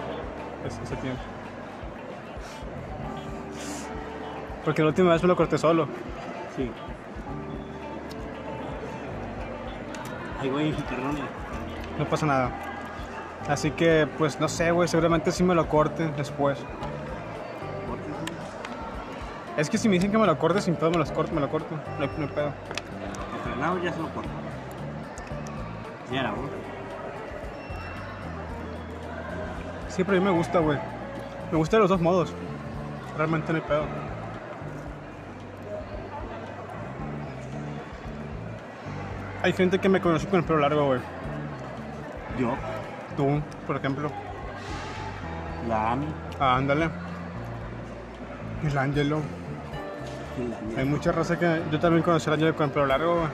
[0.67, 1.21] Ese, ese tiempo.
[4.65, 5.87] Porque la última vez me lo corté solo.
[6.57, 6.71] Sí.
[10.41, 11.19] Ahí voy, perdón.
[11.99, 12.70] No pasa nada.
[13.51, 16.57] Así que, pues no sé, güey, seguramente sí me lo corte después.
[19.57, 21.41] Es que si me dicen que me lo corte sin pedo, me los corto, me
[21.41, 21.75] lo corto.
[21.99, 22.53] No hay, no hay pedo.
[23.43, 24.31] Fernando ya se lo cortó.
[26.13, 26.49] Ya era, güey.
[29.89, 30.79] Sí, pero a mí me gusta, güey.
[31.51, 32.33] Me gusta de los dos modos.
[33.19, 33.85] Realmente no hay pedo.
[39.43, 41.01] Hay gente que me conoce con el pelo largo, güey.
[42.39, 42.55] Yo,
[43.17, 44.11] Tú, por ejemplo.
[45.69, 46.07] la Ami,
[46.39, 46.89] Ah, ándale.
[48.65, 49.21] El Ángelo.
[50.77, 51.63] Hay mucha raza que.
[51.71, 53.29] Yo también conocí al Ángelo con el pelo largo, güey.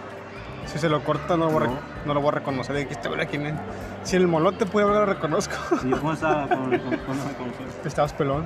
[0.67, 1.79] Si se lo corta, no lo voy, a, No.
[2.07, 2.87] no lo voy a reconocer.
[2.89, 3.55] Que este güey, ¿quién es?
[4.03, 5.55] Si el molote puede hablar, lo reconozco.
[5.85, 6.97] ¿Y cómo estaba con, con, con,
[7.85, 8.45] Estabas pelón.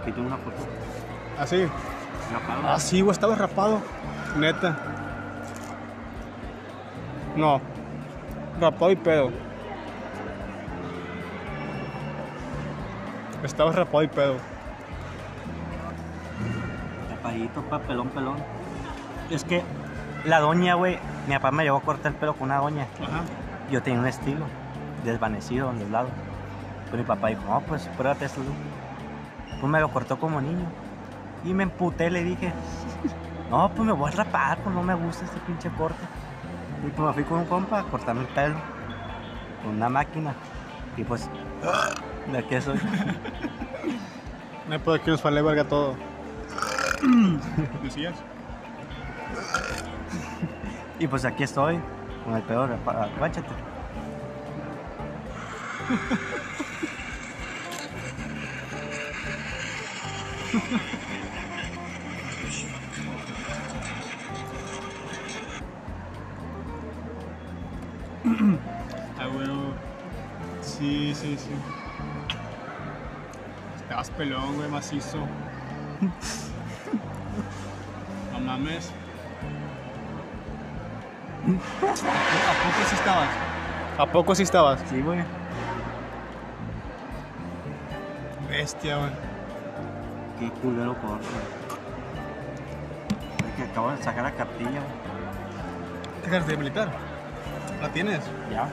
[0.00, 0.56] Aquí tengo una foto.
[1.38, 1.66] Así.
[2.32, 2.62] Rapado.
[2.66, 3.82] Ah, sí, güey, estaba rapado.
[4.36, 4.76] Neta.
[7.36, 7.60] No.
[8.60, 9.30] Rapado y pedo.
[13.42, 14.36] Estaba rapado y pedo.
[17.08, 18.36] Tapadito, pa, pelón, pelón.
[19.30, 19.62] Es que
[20.24, 22.86] la doña, güey, mi papá me llevó a cortar el pelo con una doña.
[23.02, 23.22] Ajá.
[23.70, 24.46] Yo tenía un estilo
[25.04, 26.10] desvanecido en los lados.
[26.86, 28.54] Pero mi papá dijo, no, pues pruébate look.
[29.60, 30.66] Pues me lo cortó como niño.
[31.44, 32.52] Y me emputé, le dije,
[33.50, 36.04] no, pues me voy a rapar, pues no me gusta este pinche corte.
[36.86, 38.56] Y pues me fui con un compa a cortarme el pelo
[39.62, 40.34] con una máquina.
[40.96, 41.28] Y pues,
[42.32, 42.78] de aquí soy.
[44.68, 45.94] No pedo, aquí nos vale verga todo.
[47.82, 48.14] ¿Decías?
[50.98, 51.80] Y pues aquí estoy,
[52.24, 53.10] con el pelo rapado.
[70.84, 71.50] Sí, sí, sí.
[73.76, 75.16] Estabas pelón, güey, macizo.
[78.30, 78.90] No mames.
[81.42, 83.28] ¿A poco sí estabas?
[83.96, 84.80] ¿A poco sí estabas?
[84.90, 85.20] Sí, güey.
[88.50, 89.10] Bestia, güey.
[90.38, 91.26] Qué culero corto.
[93.48, 96.22] Es que acabo de sacar la cartilla, güey.
[96.24, 96.90] ¿Te carta de militar?
[97.80, 98.20] ¿La tienes?
[98.50, 98.68] ¿Ya?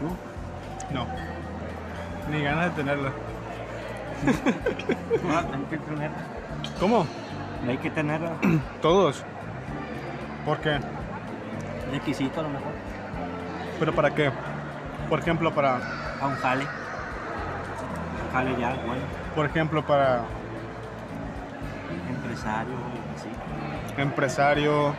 [0.00, 0.16] ¿Tú?
[0.90, 1.06] No.
[2.30, 3.10] Ni ganas de tenerla.
[5.24, 6.16] No, tengo que tenerla.
[6.80, 7.06] ¿Cómo?
[7.64, 8.32] No hay que tenerla.
[8.82, 9.24] Todos.
[10.44, 10.78] ¿Por qué?
[11.92, 12.72] Requisito a lo mejor.
[13.78, 14.30] ¿Pero para qué?
[15.08, 15.76] Por ejemplo, para...
[16.20, 16.64] A un jale.
[16.64, 19.02] Un jale ya, bueno.
[19.34, 20.22] Por ejemplo, para
[22.08, 22.74] Empresario,
[23.14, 24.00] así.
[24.00, 24.94] empresario,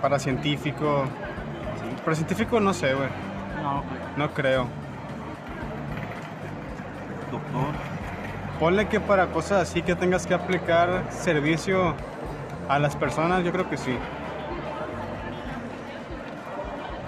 [0.00, 1.04] para científico.
[1.04, 1.96] Sí.
[2.04, 3.08] Para científico no sé, güey.
[4.16, 4.66] No, creo.
[7.30, 7.74] Doctor.
[8.58, 11.94] Ponle que para cosas así que tengas que aplicar servicio
[12.68, 13.96] a las personas, yo creo que sí.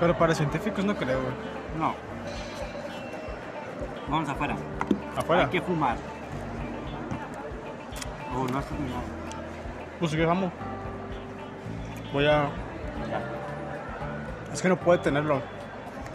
[0.01, 1.35] Pero para científicos no creo, güey.
[1.79, 1.95] No.
[4.09, 4.57] Vamos afuera.
[5.17, 5.45] Afuera.
[5.45, 5.97] Hay que fumar.
[8.35, 9.03] Oh, no has terminado.
[10.01, 10.51] Pues que vamos.
[12.12, 12.49] Voy a.
[13.09, 13.23] Ya.
[14.53, 15.43] Es que no puede tenerlo.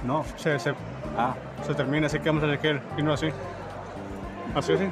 [0.07, 0.23] No.
[0.37, 0.73] Se, se,
[1.17, 3.27] Ah, se termina, así que vamos a hacer que y no así.
[4.55, 4.87] Así, así.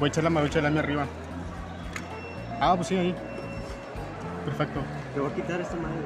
[0.00, 1.04] Voy a echar la marucha de la mía arriba.
[2.60, 3.14] Ah, pues sí, ahí.
[4.46, 4.80] Perfecto.
[5.12, 5.96] te voy a quitar esta madre.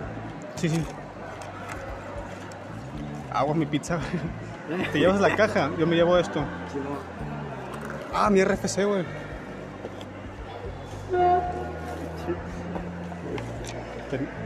[0.57, 0.85] Sí, sí.
[3.33, 3.99] Agua mi pizza.
[4.93, 6.45] Te llevas la caja, yo me llevo esto.
[6.73, 6.99] Si no,
[8.15, 9.05] Ah, mi RFC, güey.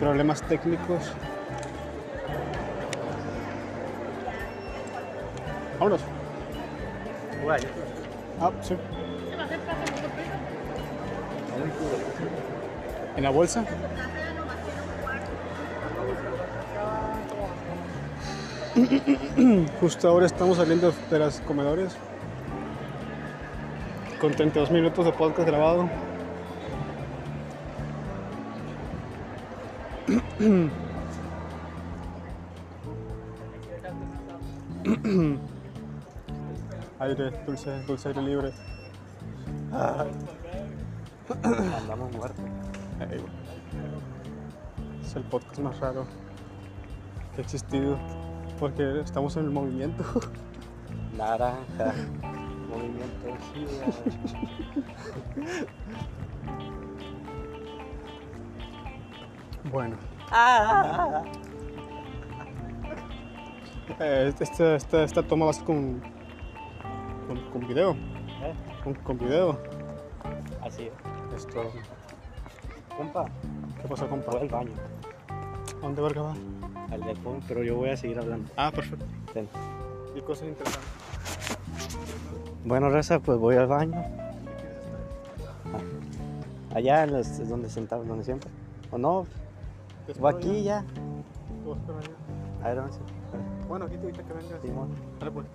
[0.00, 1.12] Problemas técnicos.
[5.78, 6.00] Vámonos.
[8.40, 8.76] Ah, sí.
[13.16, 13.64] ¿En la bolsa?
[19.80, 21.96] Justo ahora estamos saliendo de las comedores.
[24.20, 25.88] Con 32 minutos de podcast grabado.
[36.98, 38.52] aire, dulce, dulce aire libre.
[41.44, 42.44] Andamos muertos.
[45.00, 46.06] Es el podcast más raro
[47.36, 47.96] que ha existido.
[48.58, 50.02] Porque estamos en el movimiento.
[51.16, 51.94] Naranja.
[52.68, 53.28] Movimiento.
[59.70, 59.96] Bueno,
[60.30, 61.22] Ah.
[64.00, 66.00] eh, esta, esta, esta toma va a ser con,
[67.26, 67.92] con, con video.
[67.92, 68.54] ¿Eh?
[68.84, 69.58] Con, con video.
[70.62, 70.92] Así es.
[71.36, 71.70] Esto.
[72.96, 73.24] Compa,
[73.80, 74.32] ¿Qué pasó, compa?
[74.32, 74.72] voy al baño.
[75.78, 76.34] ¿A dónde va?
[76.90, 78.50] Al del fondo, pero yo voy a seguir hablando.
[78.56, 79.04] Ah, perfecto.
[79.32, 79.48] Ten.
[80.14, 80.90] Y cosas interesantes.
[82.64, 83.96] Bueno, Reza, pues voy al baño.
[85.72, 86.76] Ah.
[86.76, 88.50] Allá en los, donde sentado, donde siempre.
[88.90, 89.26] ¿O no?
[90.06, 91.76] ¿Te O
[93.68, 94.62] Bueno, aquí te ahorita que vengas.
[94.62, 94.88] Simón.
[95.18, 95.46] Dale, pues.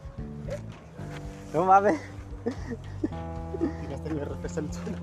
[1.54, 2.00] No mames.
[3.82, 4.98] Tiraste mi RFC al suelo.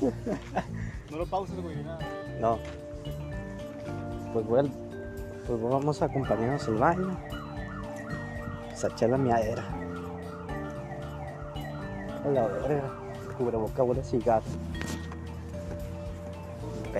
[1.10, 1.98] no lo pauses, güey, nada.
[2.40, 2.58] No.
[4.32, 4.70] Pues bueno,
[5.46, 7.16] pues vamos a acompañarnos al baño.
[8.68, 9.64] Pues la miadera.
[12.24, 12.92] A la verga.
[13.38, 14.44] Cubreboca huele cigarro.
[16.84, 16.90] Ni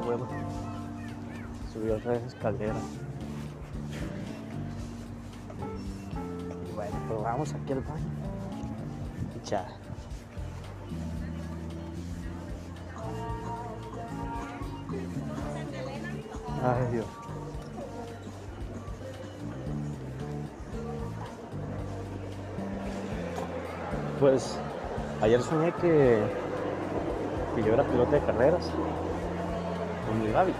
[0.00, 1.72] qué.
[1.72, 2.74] Subió otra vez escalera.
[6.68, 8.04] Y bueno, pues vamos aquí al baño.
[9.36, 9.66] Y ya.
[16.64, 17.06] Ay, Dios.
[24.18, 24.58] Pues
[25.22, 26.20] ayer soñé que,
[27.54, 28.72] que yo era piloto de carreras.
[30.08, 30.56] Pues iba bien.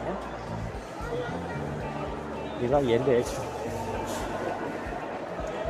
[2.60, 3.40] Iba bien, de hecho.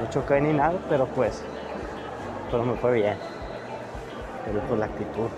[0.00, 1.42] No choqué ni nada, pero pues.
[2.50, 3.16] Pero me fue bien.
[4.44, 5.28] Pero por la actitud.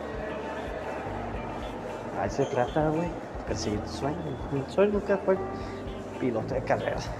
[2.20, 3.08] Ahí se trata, güey.
[3.46, 4.16] Perseguir tu sueño.
[4.52, 5.36] Mi sueño nunca fue
[6.18, 7.10] piloto de carreras.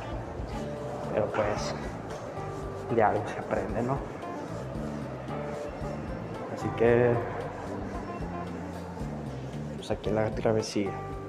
[1.12, 1.74] Pero pues.
[2.94, 3.98] De algo se aprende, ¿no?
[6.54, 7.14] Así que.
[9.90, 11.19] Aquí en la travesía.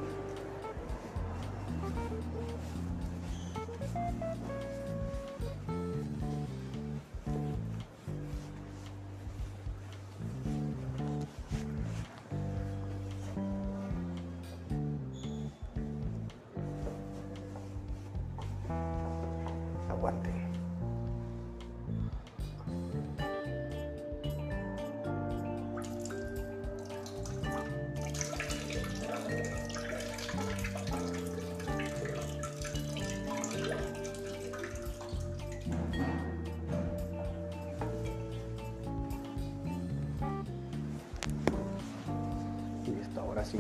[43.42, 43.60] Listo, ahora sí.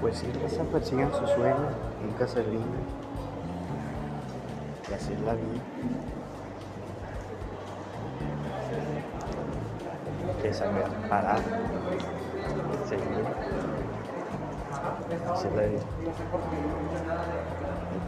[0.00, 1.58] Pues sí, se persigan sus sueños,
[2.02, 2.64] nunca se rinden.
[4.90, 5.62] Y así es la vida.
[10.42, 11.40] Que saber parar,
[12.88, 13.04] seguir.
[15.32, 15.80] Así es la vida.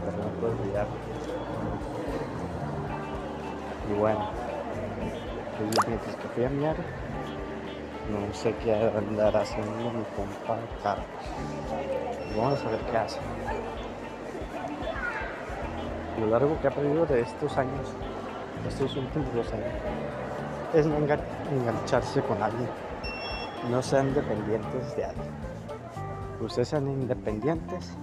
[0.05, 0.87] Pero no puedo olvidar.
[3.91, 4.19] Y bueno,
[5.57, 6.75] pues mientras que fui a miar,
[8.09, 11.05] no sé qué andar haciendo mi compa Carlos.
[12.37, 13.19] Vamos a ver qué hace.
[16.19, 17.87] Lo largo que ha perdido de estos años,
[18.67, 19.67] estos últimos dos años,
[20.73, 21.19] es no engan-
[21.51, 22.69] engancharse con alguien.
[23.69, 25.29] No sean dependientes de alguien.
[26.39, 27.93] Ustedes sean independientes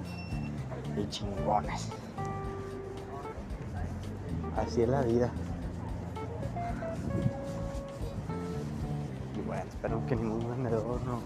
[0.97, 1.91] y chingones.
[4.57, 5.31] Así es la vida.
[10.09, 11.23] Que ningún vendedor nos, nos,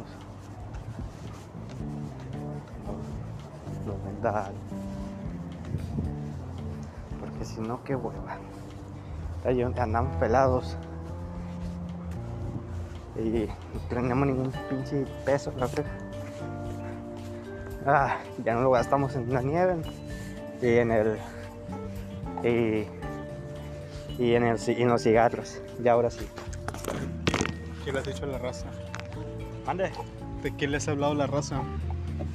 [3.87, 4.59] nos venda algo.
[7.21, 8.39] Porque si no, qué hueva.
[9.81, 10.77] Andamos pelados.
[13.17, 15.53] Y no tenemos ningún pinche peso.
[17.87, 19.77] Ah, ya no lo gastamos en la nieve
[20.61, 21.19] y en el
[22.43, 22.87] y,
[24.23, 25.61] y en el y en los cigarros.
[25.83, 26.27] Ya ahora sí.
[27.93, 28.67] ¿Qué le has dicho a la raza?
[29.67, 29.91] Mande.
[30.43, 31.63] ¿De qué les ha hablado la raza?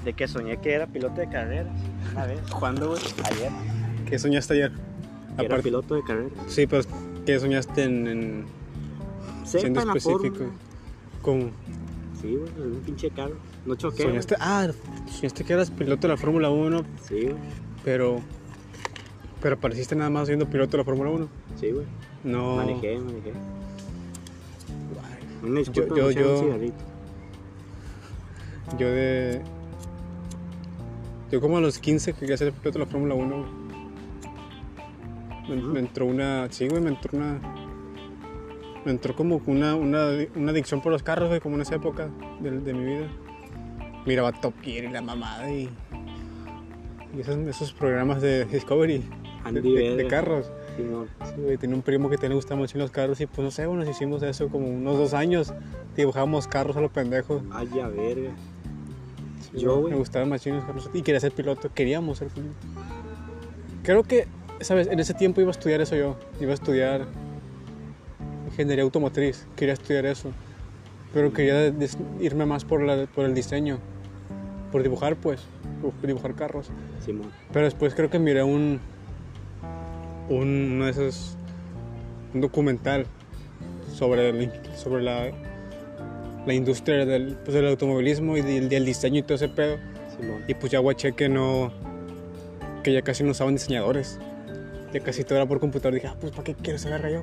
[0.05, 1.67] De que soñé que era piloto de carreras
[2.11, 2.39] una vez.
[2.59, 3.01] ¿Cuándo, güey?
[3.25, 3.51] Ayer.
[4.07, 4.71] ¿Qué soñaste ayer?
[5.37, 6.31] que era piloto de carreras.
[6.47, 6.83] Sí, pero
[7.25, 8.45] ¿qué soñaste en, en-
[9.45, 10.45] siendo específico?
[11.23, 11.51] Con,
[12.21, 13.35] Sí, güey, en un pinche carro.
[13.65, 14.03] No choqué.
[14.03, 14.67] soñaste, ah,
[15.09, 17.35] soñaste que eras piloto de la Fórmula 1, Sí, güey.
[17.83, 18.21] pero
[19.41, 21.27] pero apareciste nada más siendo piloto de la Fórmula 1.
[21.59, 21.85] Sí, güey.
[22.23, 22.55] No.
[22.57, 23.33] Manejé, manejé.
[25.47, 26.83] Una disculpa, yo- un yo- cigarrito.
[28.77, 29.41] Yo de
[31.31, 33.45] yo como a los 15 quería ser piloto de la Fórmula 1.
[35.47, 35.61] güey.
[35.61, 37.39] Me, entró una, sí, güey, me entró una
[38.85, 42.09] me entró como una, una, una adicción por los carros, güey, como en esa época
[42.39, 43.07] de, de mi vida.
[44.05, 45.69] Miraba Top Gear y la mamada y,
[47.15, 49.05] y esos, esos programas de Discovery de,
[49.43, 50.09] Andy de- de Verga.
[50.09, 50.51] carros.
[50.77, 51.07] Simón.
[51.25, 53.51] Sí, güey, tenía un primo que también le gustaban mucho los carros y pues no
[53.51, 55.53] sé, bueno, nos hicimos eso como unos dos años.
[55.95, 57.41] Dibujábamos carros a los pendejos.
[57.51, 58.31] Ay, ya verga.
[59.51, 59.93] Sí, Yo, güey.
[59.93, 61.73] Me gustaban más chinos carros y quería ser piloto.
[61.73, 62.55] Queríamos ser piloto.
[63.83, 64.27] Creo que,
[64.61, 64.87] ¿sabes?
[64.87, 66.15] En ese tiempo iba a estudiar eso yo.
[66.39, 67.07] Iba a estudiar
[68.45, 69.47] ingeniería automotriz.
[69.55, 70.31] Quería estudiar eso.
[71.13, 71.73] Pero quería
[72.19, 73.79] irme más por, la, por el diseño.
[74.71, 75.41] Por dibujar, pues.
[75.81, 76.69] Por dibujar carros.
[77.03, 77.31] Simón.
[77.51, 78.81] Pero después creo que miré un,
[80.29, 81.35] un uno de esos
[82.33, 83.05] un documental
[83.93, 85.31] sobre el- sobre la,
[86.45, 89.77] la industria del, pues, del automovilismo y del, del diseño y todo ese pedo.
[90.47, 91.71] Y pues ya guaché que no
[92.83, 94.19] que ya casi no usaban diseñadores.
[94.93, 95.93] Ya casi todo era por computador.
[95.93, 97.21] Dije ah pues para qué quiero esa verga yo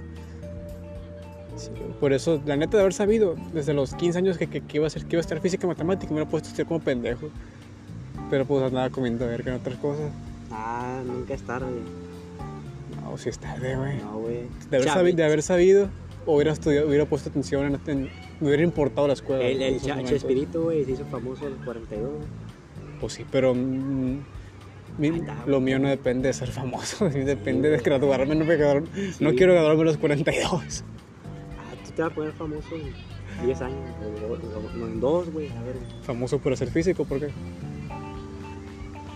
[1.56, 4.76] Sí, por eso la neta de haber sabido desde los 15 años que, que, que
[4.78, 6.66] iba a ser que iba a estar física y matemática me hubiera puesto a estudiar
[6.66, 7.28] como pendejo.
[8.30, 10.10] Pero pues andaba comiendo verga en otras cosas.
[10.50, 11.66] Ah, nunca es tarde.
[13.14, 14.40] No si es tarde güey No, güey.
[14.70, 15.88] de haber, Chavi- sabi- de haber sabido
[16.26, 18.10] hubiera estudiado hubiera puesto atención en, en-
[18.40, 19.80] me hubiera importado la escuela El, el.
[20.04, 22.10] Chespirito, güey, se hizo famoso a los 42.
[23.00, 24.18] Pues sí, pero mm,
[24.98, 28.34] mi- Ahí está, lo mío no depende de ser famoso, depende de graduarme.
[28.34, 28.44] No,
[29.34, 30.52] quiero graduarme a los 42.
[30.52, 33.78] Ah, tú te vas a poner famoso en 10 años.
[34.76, 35.48] No, en 2, güey.
[35.50, 35.76] A ver.
[36.02, 37.28] Famoso por ser físico, ¿por qué?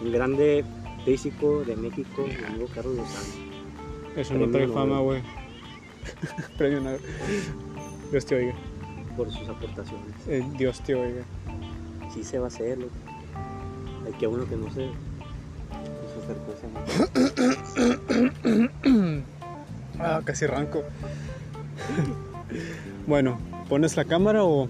[0.03, 0.65] Un grande
[1.05, 3.48] físico de México, mi amigo Carlos Lozano.
[4.19, 5.23] Eso no trae fama, güey.
[6.59, 7.01] Premio Nobel.
[8.11, 8.55] Dios te oiga.
[9.16, 10.12] Por sus aportaciones.
[10.27, 11.23] Eh, Dios te oiga.
[12.12, 12.93] Sí se va a hacer, loco.
[14.05, 14.87] Hay que uno que no se.
[14.87, 14.93] No.
[20.01, 20.85] Ah, casi arranco.
[23.09, 24.69] bueno, ¿pones la cámara o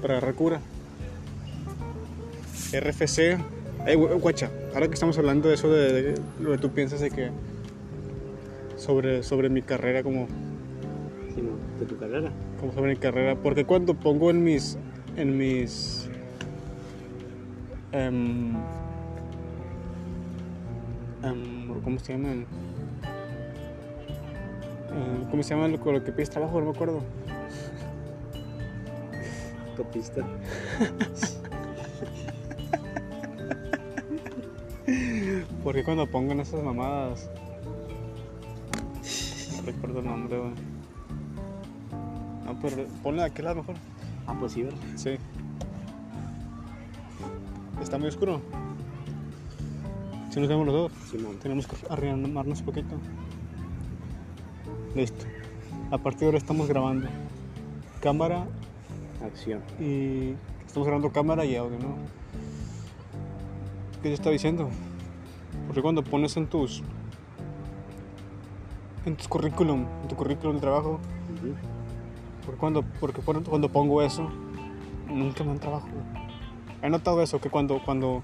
[0.00, 0.60] para agarrar cura?
[2.72, 3.38] RFC.
[3.86, 7.00] Eh, gu- guacha, ahora que estamos hablando de eso de, de lo que tú piensas
[7.00, 7.30] de que
[8.76, 10.26] sobre, sobre mi carrera como
[11.34, 12.30] Simón, de tu carrera.
[12.60, 13.36] ¿Cómo se ve mi carrera?
[13.36, 14.78] Porque cuando pongo en mis.
[15.16, 16.08] En mis.
[17.92, 18.54] em,
[21.22, 22.46] em, ¿Cómo se llaman?
[24.90, 26.58] Em, ¿Cómo se llama lo que pides trabajo?
[26.58, 27.00] No me acuerdo.
[29.76, 30.24] Copista.
[35.62, 37.30] Porque cuando pongo en esas mamadas.
[39.56, 40.52] No recuerdo el nombre, güey.
[42.44, 43.76] No, pero ponle de aquel lado mejor.
[44.26, 44.78] Ah, pues sí, ¿verdad?
[44.96, 45.16] Sí.
[47.80, 48.40] Está muy oscuro.
[50.30, 51.38] Si nos vemos los dos, Simón.
[51.40, 52.96] tenemos que arrimarnos un poquito.
[54.94, 55.24] Listo.
[55.90, 57.08] A partir de ahora estamos grabando
[58.00, 58.46] cámara
[59.24, 59.60] Acción.
[59.80, 60.34] y
[60.66, 61.96] estamos grabando cámara y audio, ¿no?
[64.04, 64.68] ¿Qué te estaba diciendo?
[65.66, 66.82] Porque cuando pones en tus
[69.06, 71.00] en tus currículum, en tu currículum de trabajo,
[72.44, 74.28] porque cuando porque por- cuando pongo eso
[75.08, 75.88] nunca me dan trabajo.
[76.82, 78.20] He notado eso que cuando cuando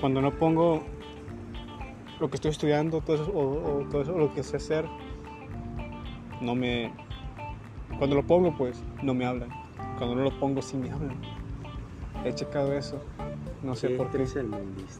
[0.00, 0.84] cuando no pongo
[2.20, 4.86] lo que estoy estudiando, todo eso, o, o todo eso, o lo que sé hacer,
[6.40, 6.92] no me
[7.98, 9.48] cuando lo pongo pues no me hablan.
[9.98, 11.16] Cuando no lo pongo sí me hablan.
[12.24, 13.00] He checado eso.
[13.62, 14.24] No sé por qué.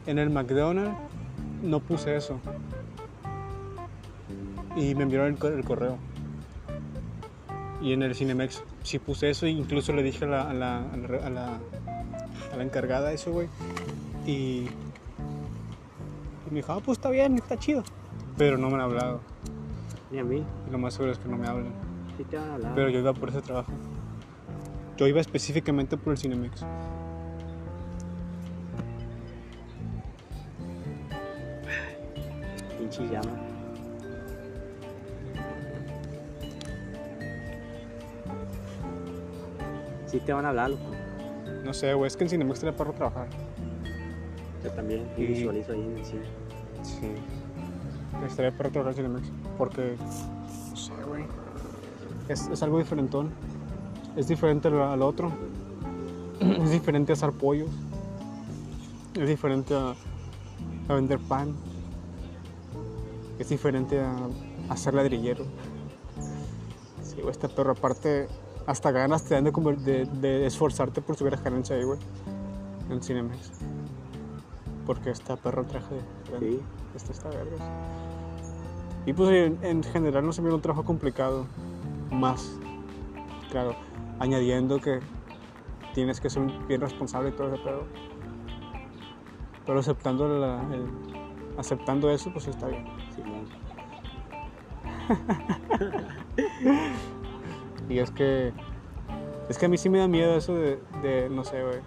[0.07, 0.97] En el McDonald's
[1.63, 2.39] no puse eso.
[4.77, 5.97] Y me enviaron el, co- el correo.
[7.81, 9.47] Y en el Cinemex sí puse eso.
[9.47, 10.79] e incluso le dije a la, a la,
[11.25, 11.59] a la,
[12.57, 13.49] a encargada eso, güey.
[14.27, 14.67] Y,
[16.47, 17.83] y me dijo, ah, pues está bien, está chido.
[18.37, 19.21] Pero no me han hablado.
[20.11, 20.45] Ni a mí.
[20.69, 21.73] Y lo más seguro es que no me hablen.
[22.17, 22.73] Sí te van a hablar.
[22.75, 23.73] Pero yo iba por ese trabajo.
[24.97, 26.65] Yo iba específicamente por el Cinemex.
[32.89, 33.37] Pinche llama.
[40.07, 40.83] Sí te van a hablar, loco.
[41.65, 43.27] No sé, güey, es que en Cinemex tenía para trabajar.
[44.65, 46.23] Yo también Y- visualizo ahí en el cine.
[46.83, 47.13] Sí.
[48.27, 49.31] Estaría para trabajar en Cinemex.
[49.59, 49.97] Porque,
[50.71, 51.25] no sé, güey.
[52.29, 53.31] Es, es algo diferentón.
[54.17, 55.31] Es diferente al, al otro.
[56.41, 57.69] Es diferente a asar pollos.
[59.15, 59.95] Es diferente a,
[60.89, 61.55] a vender pan.
[63.39, 65.45] Es diferente a, ser ladrillero.
[67.03, 68.29] Sí, güey, este perro aparte
[68.67, 71.99] hasta ganas te dan de, de, de esforzarte por subir a gerencia ahí, güey.
[72.91, 73.53] En Cinemex.
[74.87, 76.61] Porque está perro traje de Sí.
[76.95, 77.61] Este está vergas.
[79.07, 81.47] Y pues en, en general no se me dio un trabajo complicado.
[82.11, 82.51] Más,
[83.51, 83.75] claro,
[84.19, 85.01] añadiendo que
[85.95, 87.85] tienes que ser bien responsable y todo ese pedo.
[89.67, 91.18] Pero aceptando, la- el-
[91.59, 92.87] aceptando eso, pues está bien.
[93.15, 93.47] Simón.
[97.89, 98.53] Y es que,
[99.49, 101.79] es que a mí sí me da miedo eso de, de, no sé, güey,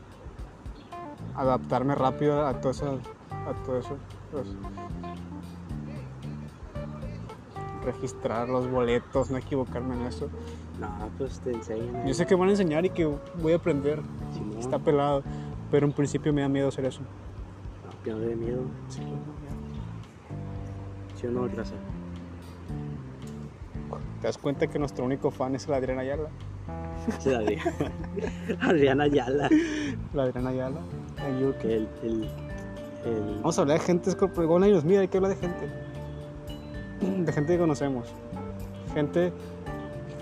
[1.36, 3.00] adaptarme rápido a todo eso.
[3.46, 3.98] A todo eso
[4.32, 4.48] pues.
[7.84, 10.30] registrar los boletos, no equivocarme en eso.
[10.80, 12.08] No, pues te enseñan.
[12.08, 13.06] Yo sé que van a enseñar y que
[13.42, 14.02] voy a aprender.
[14.34, 14.58] Simón.
[14.60, 15.24] Está pelado,
[15.70, 17.02] pero en principio me da miedo hacer eso.
[18.06, 18.62] No, no dé miedo.
[18.88, 19.02] Sí.
[24.22, 26.30] ¿Te das cuenta que nuestro único fan es el Adrián Ayala?
[27.20, 27.74] Sí, Adriana.
[28.62, 29.50] Adriana Ayala.
[30.14, 30.80] La Adrián Ayala.
[31.28, 35.38] El, el, el, Vamos a hablar de gente, es nos mira, hay que hablar de
[35.38, 35.70] gente.
[37.24, 38.08] De gente que conocemos.
[38.94, 39.34] Gente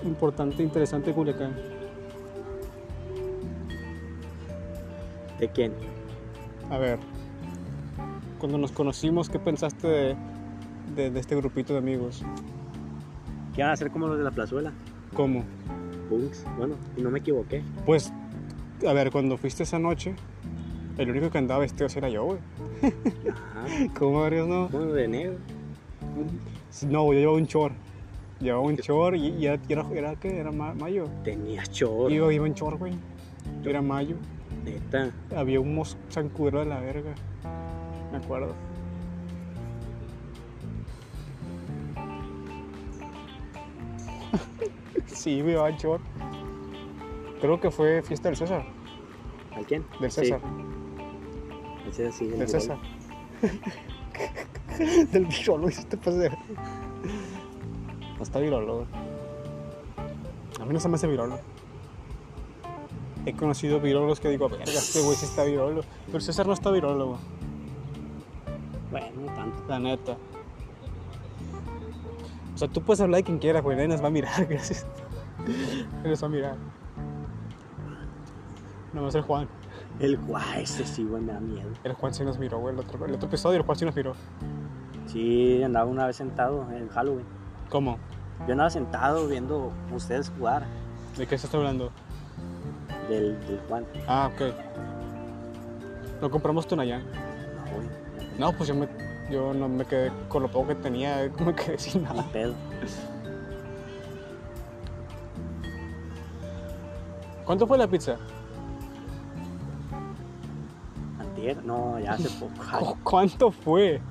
[0.05, 1.53] importante, interesante de Culiacán.
[5.37, 5.73] ¿De quién?
[6.69, 6.99] A ver,
[8.39, 10.17] cuando nos conocimos, ¿qué pensaste de,
[10.95, 12.23] de- de este grupito de amigos?
[13.55, 14.71] ¿Qué van a hacer como los de la plazuela?
[15.13, 15.43] ¿Cómo?
[16.09, 16.45] Punks.
[16.57, 17.61] Bueno, y no me equivoqué.
[17.85, 18.11] Pues,
[18.87, 20.15] a ver, cuando fuiste esa noche,
[20.97, 22.39] el único que andaba vestido era yo, güey.
[23.29, 23.93] Ajá.
[23.99, 24.69] ¿Cómo varios no?
[24.69, 25.37] Bueno, de negro.
[26.87, 27.73] No, yo llevaba un short.
[28.39, 30.39] Llevaba un short y, y era, era, era, ¿qué?
[30.39, 31.05] Era ma- mayo.
[31.23, 32.11] Tenías chor.
[32.11, 32.93] Iba, iba en short, güey.
[33.65, 34.15] Era mayo.
[34.63, 35.11] Neta.
[35.35, 37.13] Había un mos zancudero de la verga.
[38.11, 38.53] Me acuerdo.
[45.07, 46.01] Sí, güey, iba en short.
[47.41, 48.65] Creo que fue fiesta del César.
[49.55, 49.85] ¿Al quién?
[49.99, 50.21] Del Sí.
[50.21, 50.41] César.
[51.85, 52.25] El César, sí.
[52.25, 52.49] el Del Virol.
[52.49, 52.77] César.
[55.11, 56.37] Del virolo, hiciste pasar.
[58.17, 58.85] No está virolo.
[60.59, 61.39] A mí no se me hace virolo.
[63.25, 65.83] He conocido virolos que digo, verga, este güey sí está virolo.
[66.05, 67.19] Pero el César no está virolo, güey.
[68.91, 69.63] Bueno, no tanto.
[69.67, 70.17] La neta.
[72.59, 73.77] O sea, tú puedes hablar de quien quieras, güey.
[73.77, 74.85] Nadie nos va a mirar, gracias.
[76.03, 76.57] Eres a mirar.
[78.91, 79.47] Nomás el Juan.
[80.01, 81.69] El guay, ese sí, güey, me da miedo.
[81.85, 82.73] El Juan sí nos miró, güey.
[82.73, 84.13] El otro, el otro episodio el Juan sí nos miró.
[85.05, 87.25] Sí, andaba una vez sentado en Halloween.
[87.69, 87.97] ¿Cómo?
[88.45, 90.65] Yo andaba sentado viendo ustedes jugar
[91.17, 91.91] ¿De qué estás hablando?
[93.07, 93.85] del, del Juan.
[94.05, 94.53] Ah, ok.
[96.21, 97.03] Lo compramos Tonayán.
[97.05, 97.87] No, güey,
[98.37, 98.89] No, pues yo, me,
[99.31, 102.23] yo no me quedé con lo poco que tenía, como que sin ni nada.
[102.31, 102.53] pedo.
[107.45, 108.17] ¿Cuánto fue la pizza?
[111.19, 112.53] Antier, no, ya hace poco.
[112.71, 114.01] Ay, ¿Cu- ¿Cuánto fue?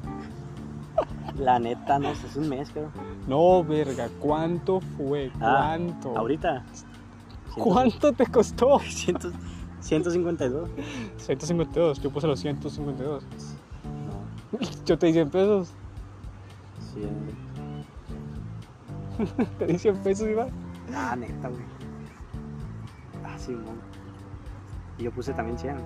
[1.38, 2.90] la neta, no sé, es un mes, creo.
[3.28, 5.30] No, verga, ¿cuánto fue?
[5.40, 6.18] Ah, ¿Cuánto?
[6.18, 6.64] Ahorita.
[7.54, 8.80] ¿Cuánto te costó?
[8.80, 9.18] 100,
[9.80, 10.68] 152.
[11.18, 13.24] 152, yo puse los 152.
[14.86, 15.72] Yo te di 100 pesos.
[16.94, 17.09] 100.
[19.59, 20.51] Te di 100 pesos, Iván.
[20.94, 21.62] Ah, neta, güey.
[23.24, 23.78] Ah, sí, mon.
[24.99, 25.76] Y yo puse también 100.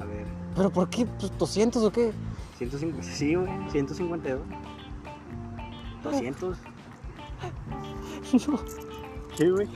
[0.00, 1.06] A ver, ¿Pero por qué?
[1.06, 2.12] Pues, ¿200 o qué?
[2.58, 3.02] 150.
[3.02, 4.40] Sí, güey, 152.
[6.02, 6.58] 200.
[8.48, 8.58] No.
[9.36, 9.68] Sí, güey.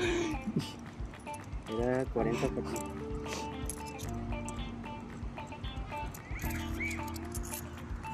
[1.78, 2.64] Era 40 por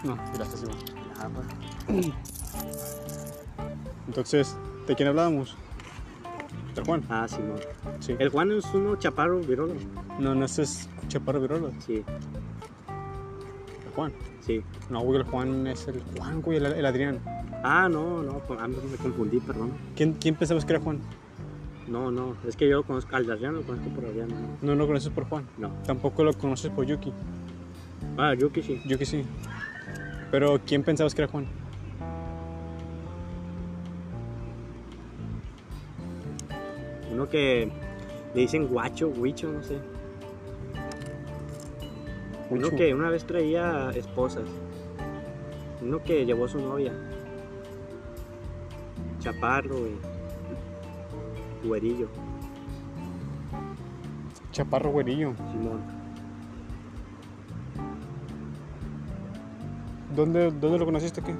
[0.05, 0.77] No, gracias, Iván.
[1.19, 1.29] Ah,
[1.89, 2.13] pues.
[4.07, 5.57] Entonces, ¿de quién hablábamos?
[6.75, 7.03] ¿De Juan?
[7.09, 7.59] Ah, sí, mon.
[8.01, 8.15] Sí.
[8.19, 9.75] El Juan es uno chaparro virolo.
[10.19, 11.71] No, no, ese es Chaparro Virolo.
[11.79, 12.05] Sí,
[13.87, 14.13] El Juan.
[14.41, 14.63] sí.
[14.91, 17.21] No, güey, el Juan es el Juan, güey, el, el Adrián.
[17.65, 19.73] Ah, no, no, pues, ah, me confundí, perdón.
[19.97, 21.01] ¿Quién, ¿Quién pensabas que era Juan?
[21.87, 24.29] No, no, es que yo conozco al Adrián, lo conozco por Adrián.
[24.29, 24.69] No.
[24.69, 25.47] No lo conoces por Juan.
[25.59, 25.71] no.
[25.87, 27.13] Tampoco lo conoces por Yuki.
[28.19, 28.83] Ah, Yuki sí.
[28.87, 29.25] Yuki sí.
[30.31, 31.47] Pero ¿quién pensabas que era Juan?
[37.13, 37.71] Uno que
[38.35, 39.79] le dicen guacho, huicho, no sé.
[42.51, 44.49] Uno que una vez traía esposas.
[45.81, 46.93] Uno que llevó a su novia.
[49.21, 49.99] Chaparro y
[51.67, 52.09] güerillo,
[54.53, 55.35] Chaparro güerillo.
[55.51, 55.96] Simón.
[60.17, 61.35] ¿Dónde, ¿Dónde lo conociste qué?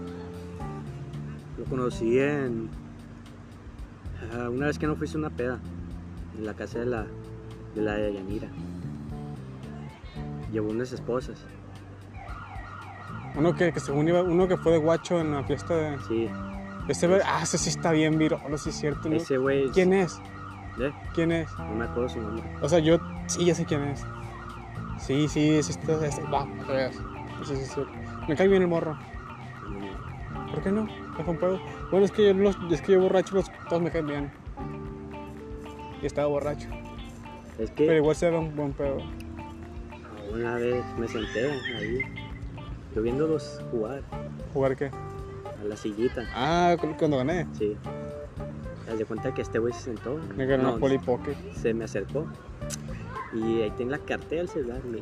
[1.59, 2.69] Lo conocí en.
[4.35, 5.59] ah, una vez que no fuiste a una peda.
[6.39, 7.07] En la casa de la.
[7.75, 8.49] de la de Yanira.
[10.53, 11.39] Llevó unas esposas.
[13.35, 15.99] Uno que, que según iba, uno que fue de guacho en la fiesta de.
[16.07, 16.29] Sí.
[16.89, 19.09] Ese, ah, ese sí está bien virolo, sí es cierto.
[19.09, 19.17] ¿no?
[19.17, 19.71] Ese güey.
[19.71, 20.21] ¿Quién es?
[20.79, 20.93] ¿Eh?
[21.15, 21.49] ¿Quién es?
[21.59, 22.45] No me acuerdo su nombre.
[22.61, 24.05] O sea, yo sí, ya sé quién es.
[24.99, 26.05] Sí, sí, sí está.
[26.07, 26.95] está- Va, para que veas.
[27.45, 27.81] Sí, sí, sí.
[28.29, 28.97] Me cae bien el morro.
[30.53, 30.87] ¿Por qué no?
[31.19, 31.61] ¿Es un pedo?
[31.91, 34.31] Bueno, es que yo, los, es que yo borracho, los, todos me caen bien.
[36.03, 36.69] Y estaba borracho.
[37.59, 38.99] Es Pero que igual se ve un buen pedo.
[40.33, 42.01] una vez me senté ahí.
[42.95, 44.03] Yo viéndolos jugar
[44.55, 44.87] ¿Jugar qué?
[44.87, 46.23] a la sillita.
[46.35, 47.47] Ah, cu- cuando gané.
[47.53, 47.77] Sí.
[48.91, 50.19] Haz de cuenta que este güey se sentó.
[50.37, 51.35] Me ganó No, Polly Pocket.
[51.55, 52.27] se me acercó.
[53.35, 54.81] Y ahí tengo la cartera del celular.
[54.85, 54.99] Me,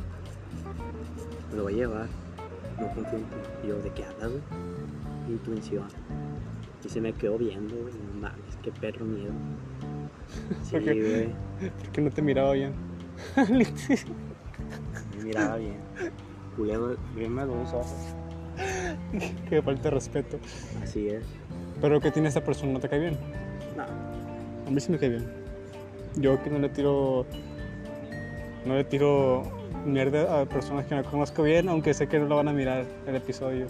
[1.50, 2.06] me lo voy a llevar.
[2.78, 3.36] No confío en ti.
[3.62, 4.42] Y yo, ¿de qué hablas, güey?
[5.28, 5.86] Intuición.
[6.84, 7.94] Y se me quedó viendo, güey.
[7.94, 9.32] No mames, qué perro miedo.
[10.62, 11.28] Sí, güey.
[11.60, 12.72] ¿Por qué no te miraba bien?
[15.16, 15.76] Me miraba bien.
[16.56, 18.14] Culero, me los ojos.
[19.48, 20.38] Qué falta de respeto.
[20.82, 21.24] Así es.
[21.80, 22.72] Pero ¿qué tiene esta persona?
[22.72, 23.18] ¿No te cae bien?
[23.76, 23.84] No,
[24.66, 25.26] A mí sí me cae bien.
[26.16, 27.26] Yo que no le tiro.
[28.64, 29.42] No le tiro
[29.84, 32.84] mierda a personas que no conozco bien, aunque sé que no lo van a mirar
[33.06, 33.66] el episodio.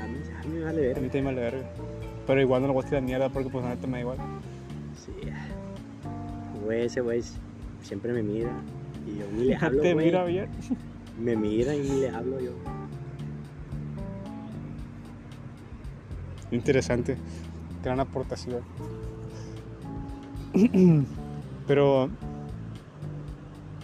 [0.00, 1.00] a mí, a mí me vale A ver.
[1.00, 1.68] mí también me vale verga.
[2.26, 4.18] Pero igual no le voy a tirar mierda porque pues neta me da igual.
[4.96, 5.12] Sí.
[6.64, 7.22] Güey, ese güey
[7.82, 8.50] siempre me mira.
[9.06, 10.48] Y yo ni le hablo, te mira bien.
[11.18, 12.52] Me mira y ni le hablo yo.
[16.50, 17.16] Interesante.
[17.82, 18.60] Gran aportación.
[21.66, 22.08] Pero.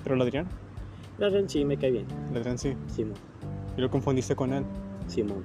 [0.03, 0.47] Pero el Adrián.
[1.19, 2.07] La Ren sí me cae bien.
[2.31, 2.75] El Adrián sí.
[2.89, 3.15] Simón.
[3.77, 4.65] Y lo confundiste con él.
[5.07, 5.45] Simón.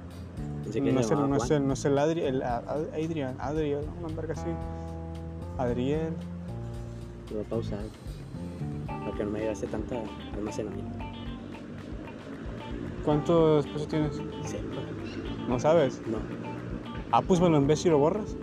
[0.62, 2.74] Pensé que No es el, no es el, no es el Adri, el A- A-
[2.94, 4.50] Adrián, Adriel, una verga así.
[5.58, 6.12] Adriel.
[7.30, 7.80] Lo voy a pausar.
[8.86, 10.02] Para que no me gaste tanta
[10.34, 10.98] almacenamiento.
[13.04, 14.16] ¿Cuánto espacio tienes?
[14.44, 14.82] Sepa.
[15.48, 16.02] No sabes.
[16.06, 16.18] No.
[17.12, 18.36] Ah, pues me lo y lo borras.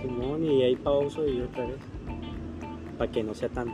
[0.00, 1.78] Simón, y ahí pauso y otra vez.
[2.98, 3.68] Para que no sea tan.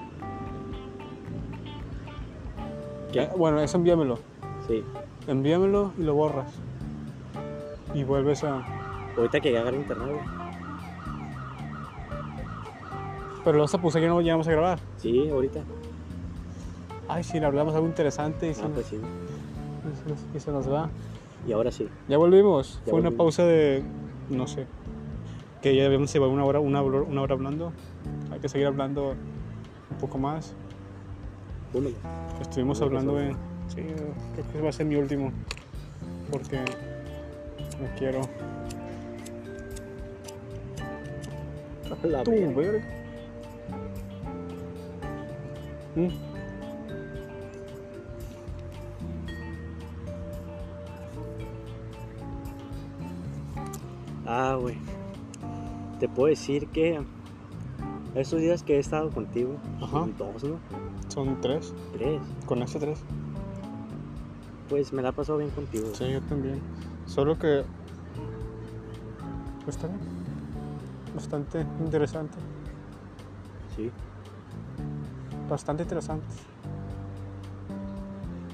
[3.13, 3.29] ¿Qué?
[3.37, 4.19] Bueno, eso envíamelo.
[4.67, 4.83] Sí.
[5.27, 6.53] Envíamelo y lo borras.
[7.95, 8.63] Y vuelves a.
[9.17, 10.21] Ahorita que agarre internet, güey.
[13.45, 14.79] Pero luego se puso que no llegamos a grabar.
[14.99, 15.61] Sí, ahorita.
[17.09, 18.97] Ay, sí, le hablamos algo interesante y se, Ah, nos, pues sí.
[20.35, 20.89] y se nos- se va.
[21.47, 21.89] Y ahora sí.
[22.09, 22.81] Ya volvimos.
[22.87, 23.83] Ya Fue una pausa de,
[24.31, 24.67] no sé,
[25.61, 27.73] que ya habíamos llevado una hora, una, hora- una hora hablando.
[28.33, 29.11] Hay que seguir hablando
[29.91, 30.55] un poco más.
[32.41, 33.25] Estuvimos hablando sí.
[33.25, 33.33] de...
[33.69, 33.95] Sí,
[34.35, 35.33] creo que va a ser mi último.
[36.31, 36.59] Porque
[37.81, 38.21] me quiero...
[42.03, 42.85] La Tú, verga.
[45.95, 46.09] Mm.
[54.27, 54.77] Ah, güey.
[56.01, 57.01] Te puedo decir que
[58.15, 60.09] estos días que he estado contigo, Ajá.
[60.19, 60.59] dos, ¿no?
[61.13, 61.75] Son tres.
[61.93, 62.23] Tres.
[62.47, 63.03] Con este tres.
[64.71, 65.89] Pues me la he pasado bien contigo.
[65.93, 66.59] Sí, yo también.
[67.05, 67.65] Solo que...
[69.63, 70.01] Pues está bien.
[71.15, 72.39] Bastante interesante.
[73.77, 73.91] Sí.
[75.51, 76.25] Bastante interesante.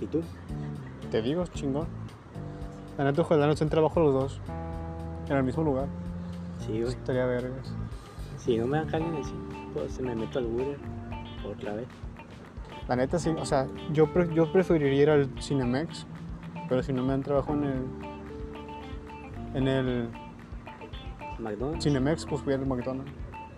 [0.01, 0.21] ¿Y tú?
[1.13, 1.87] Te digo, chingón.
[2.97, 4.41] La neta, ojalá nos den trabajo los dos.
[5.29, 5.87] En el mismo lugar.
[6.67, 6.93] Sí, güey.
[6.93, 7.73] Estaría vergas.
[8.37, 10.77] Si no me dan jale en el cine, pues me meto al Uber
[11.49, 11.87] otra vez.
[12.89, 13.31] La neta, sí.
[13.39, 16.07] O sea, yo, pre- yo preferiría ir al Cinemex.
[16.69, 17.85] Pero si no me dan trabajo en el...
[19.55, 20.09] En el
[21.39, 21.85] McDonald's.
[21.85, 23.13] Cinemex, pues voy al McDonald's.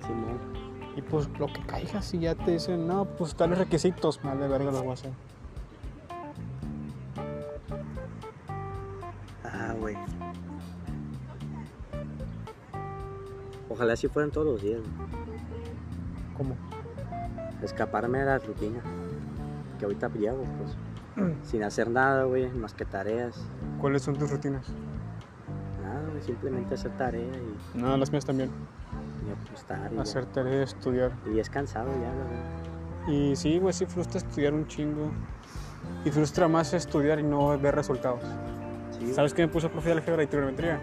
[0.06, 0.38] Simón.
[0.96, 4.48] Y pues lo que caiga, si ya te dicen, no, pues tales requisitos, mal de
[4.48, 5.12] verga los voy a hacer.
[9.44, 9.96] Ah, güey.
[13.68, 14.80] Ojalá si fueran todos los días.
[16.36, 16.56] ¿Cómo?
[17.62, 18.82] Escaparme de la rutina.
[19.80, 20.76] Que ahorita llevo, pues.
[21.42, 23.34] Sin hacer nada, güey, más que tareas.
[23.80, 24.66] ¿Cuáles son tus rutinas?
[25.82, 27.22] Nada, güey, simplemente hacer tarea
[27.74, 28.50] y, No, las mías también.
[29.26, 29.90] y apostar.
[29.90, 30.02] Y, ya.
[30.02, 31.12] Hacer tarea, estudiar.
[31.34, 33.08] y es cansado ya, la verdad.
[33.08, 35.10] Y sí, güey, sí frustra estudiar un chingo.
[36.04, 38.20] Y frustra más estudiar y no ver resultados.
[38.98, 39.12] Sí.
[39.14, 40.78] ¿Sabes qué me puso profe de álgebra y trigonometría?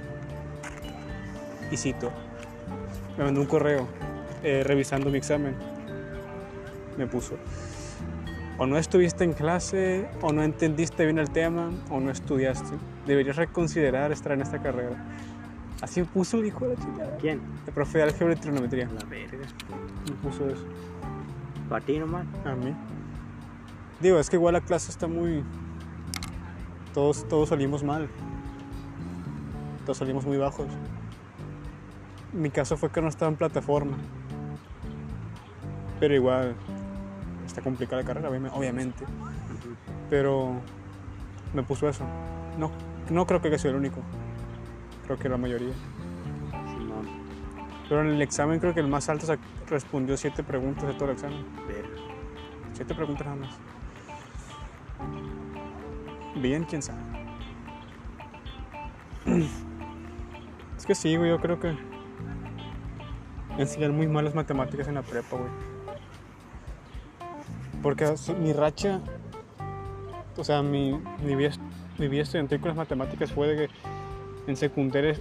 [1.71, 2.11] Y cito.
[3.17, 3.87] Me mandó un correo
[4.43, 5.55] eh, revisando mi examen.
[6.97, 7.35] Me puso.
[8.59, 12.75] O no estuviste en clase, o no entendiste bien el tema, o no estudiaste.
[13.05, 14.97] Deberías reconsiderar estar en esta carrera.
[15.81, 17.17] Así me puso el hijo de la chingada.
[17.17, 17.39] ¿Quién?
[17.67, 18.87] El profe de álgebra y trigonometría.
[18.87, 19.45] La verga.
[20.09, 20.65] Me puso eso.
[21.69, 22.25] ¿Para ti nomás?
[22.45, 22.73] A mí.
[23.99, 25.43] Digo, es que igual la clase está muy.
[26.95, 28.09] Todos, todos salimos mal.
[29.85, 30.67] Todos salimos muy bajos.
[32.33, 33.97] Mi caso fue que no estaba en plataforma.
[35.99, 36.55] Pero igual.
[37.57, 39.03] Está complicada la carrera, obviame- obviamente.
[40.11, 40.61] Pero.
[41.55, 42.03] Me puso eso.
[42.59, 42.69] No,
[43.09, 43.99] no creo que sido el único.
[45.05, 45.73] Creo que la mayoría.
[47.89, 49.25] Pero en el examen creo que el más alto
[49.67, 51.43] respondió siete preguntas de todo el examen.
[52.73, 53.57] Siete preguntas nada más.
[56.35, 56.99] Bien, quién sabe.
[60.77, 61.75] Es que sí, güey, yo creo que
[63.57, 65.49] enseñar muy mal las matemáticas en la prepa, güey.
[67.81, 68.99] Porque mi racha,
[70.35, 71.51] o sea, mi, mi, vida,
[71.97, 73.73] mi vida estudiantil con las matemáticas fue de que
[74.47, 75.15] en secundaria,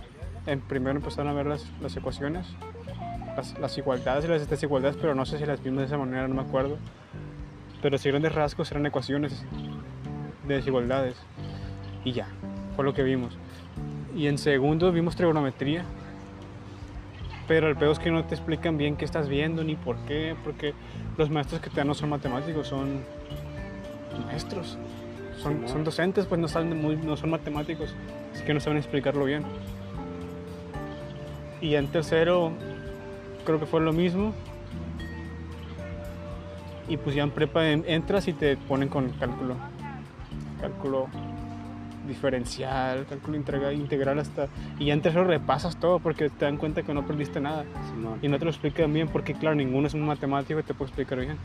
[0.47, 2.47] en primero empezaron a ver las, las ecuaciones,
[3.37, 6.27] las, las igualdades y las desigualdades, pero no sé si las vimos de esa manera,
[6.29, 6.79] no me acuerdo
[7.83, 9.45] pero si grandes rasgos eran ecuaciones
[10.47, 11.17] de desigualdades.
[12.05, 12.27] Y ya,
[12.75, 13.37] fue lo que vimos.
[14.17, 15.85] Y en segundo vimos trigonometría,
[17.47, 20.34] pero el peor es que no te explican bien qué estás viendo ni por qué,
[20.44, 20.74] porque
[21.16, 23.01] los maestros que te dan no son matemáticos, son
[24.26, 24.78] maestros.
[25.38, 27.94] Son, son docentes, pues no, saben muy, no son matemáticos,
[28.32, 29.44] así que no saben explicarlo bien.
[31.61, 32.53] Y en tercero,
[33.44, 34.32] creo que fue lo mismo,
[36.88, 39.57] y pues ya en prepa en- entras y te ponen con cálculo.
[40.61, 41.09] Cálculo
[42.07, 44.49] diferencial, cálculo integra- integral hasta...
[44.79, 47.65] Y ya en tercero repasas todo porque te dan cuenta que no aprendiste nada.
[47.91, 48.19] Simón.
[48.23, 50.89] Y no te lo explican bien porque claro, ninguno es un matemático que te puede
[50.91, 51.37] explicar bien.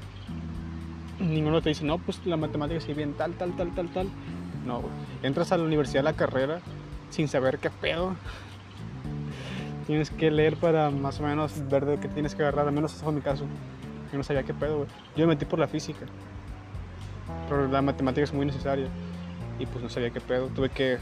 [1.19, 4.07] Ninguno te dice, no, pues la matemática sí bien tal, tal, tal, tal, tal.
[4.65, 4.81] No,
[5.23, 6.59] entras a la universidad, a la carrera,
[7.09, 8.15] sin saber qué pedo.
[9.87, 12.93] Tienes que leer para más o menos ver de qué tienes que agarrar, al menos
[12.93, 13.45] ese fue mi caso.
[14.11, 14.89] Yo no sabía qué pedo, güey.
[15.15, 16.05] Yo me metí por la física.
[17.49, 18.87] Pero la matemática es muy necesaria.
[19.61, 20.47] Y pues no sabía qué pedo.
[20.47, 20.97] Tuve que.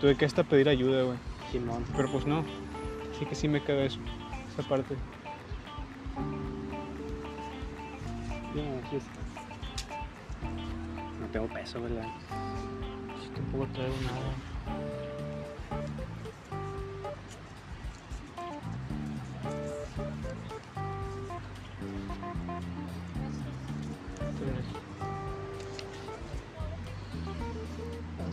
[0.00, 1.18] Tuve que hasta pedir ayuda, güey.
[1.50, 1.84] Simón.
[1.96, 2.44] Pero pues no.
[3.18, 3.98] Sí que sí me queda eso.
[4.52, 4.94] Esa parte.
[8.54, 9.20] Ya, aquí está.
[11.20, 12.06] No tengo peso, ¿verdad?
[13.20, 14.99] Sí, tampoco traigo nada.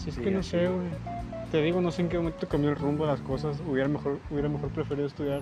[0.08, 0.88] Es Sí, que no sé, güey.
[1.52, 3.62] Te digo, no sé en qué momento cambió el rumbo de las cosas.
[3.68, 5.42] Hubiera mejor, hubiera mejor preferido estudiar.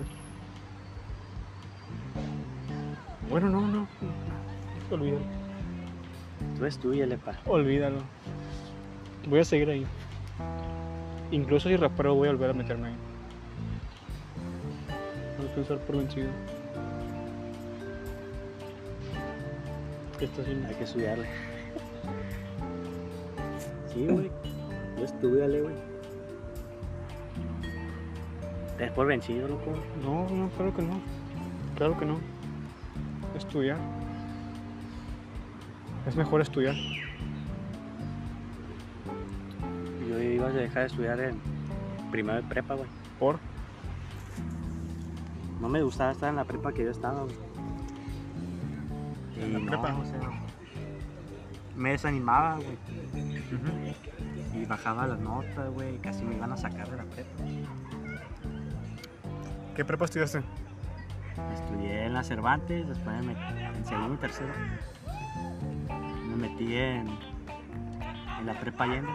[3.28, 3.88] Bueno, no, no.
[4.90, 5.24] Olvídalo.
[6.58, 7.38] Tú estudiale, pa.
[7.46, 7.98] Olvídalo.
[9.28, 9.86] Voy a seguir ahí.
[11.32, 12.94] Incluso si rapero voy a volver a meterme ahí.
[15.36, 16.28] No voy a pensar por vencido.
[20.18, 20.68] ¿Qué está haciendo?
[20.68, 21.26] Hay que estudiarle.
[23.92, 24.30] Sí, güey.
[24.96, 25.74] Tú estudiale, güey.
[28.78, 29.72] Te das por vencido, loco.
[30.02, 31.00] No, no, claro que no.
[31.76, 32.18] Claro que no.
[33.36, 33.78] Estudiar.
[36.06, 36.74] Es mejor estudiar.
[40.08, 41.38] Yo iba a dejar de estudiar en
[42.10, 42.88] primero de prepa, güey.
[43.18, 43.38] Por.
[45.60, 47.36] No me gustaba estar en la prepa que yo estaba, güey.
[49.40, 49.96] ¿En la Y no, prepa?
[49.96, 50.20] o sea,
[51.76, 53.94] me desanimaba, güey.
[54.54, 55.98] Y bajaba las notas, güey.
[55.98, 57.44] Casi me iban a sacar de la prepa.
[59.74, 60.42] ¿Qué prepa estudiaste?
[61.52, 64.52] Estudié en la Cervantes, después me metí en segundo y tercero.
[66.28, 67.08] Me metí en,
[68.38, 69.12] en la prepa Allende.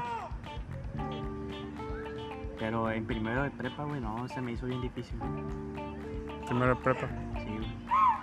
[2.60, 5.18] Pero en primero de prepa, güey, no, se me hizo bien difícil.
[5.18, 6.46] güey.
[6.46, 7.08] Primera prepa.
[7.40, 7.76] Sí, güey.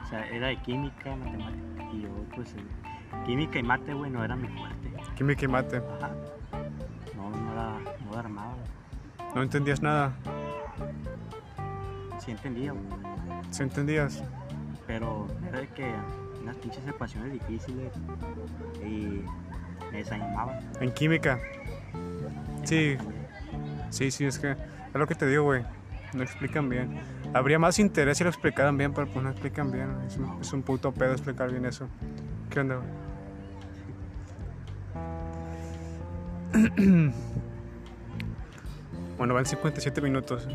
[0.03, 1.91] O sea, era de química, matemática.
[1.93, 2.55] Y yo, pues,
[3.27, 4.93] química y mate, güey, no era mi fuerte.
[5.17, 5.77] Química y mate.
[5.79, 6.11] Ajá.
[7.17, 9.35] No, no era, no güey.
[9.35, 10.13] No entendías nada.
[12.19, 12.85] Sí entendía, güey.
[13.51, 14.23] ¿Sí entendías?
[14.87, 15.93] Pero era de que
[16.43, 17.93] unas pinches ecuaciones difíciles
[18.83, 19.23] y
[19.93, 20.59] me desanimaba.
[20.81, 21.39] En química.
[22.65, 22.97] Sí,
[23.91, 25.65] sí, sí, es que es lo que te digo, güey.
[26.15, 27.01] No explican bien.
[27.35, 29.91] Habría más interés si lo explicaran bien, pero pues no explican bien.
[30.07, 31.87] Es un, es un puto pedo explicar bien eso.
[39.19, 40.47] Bueno, van 57 minutos.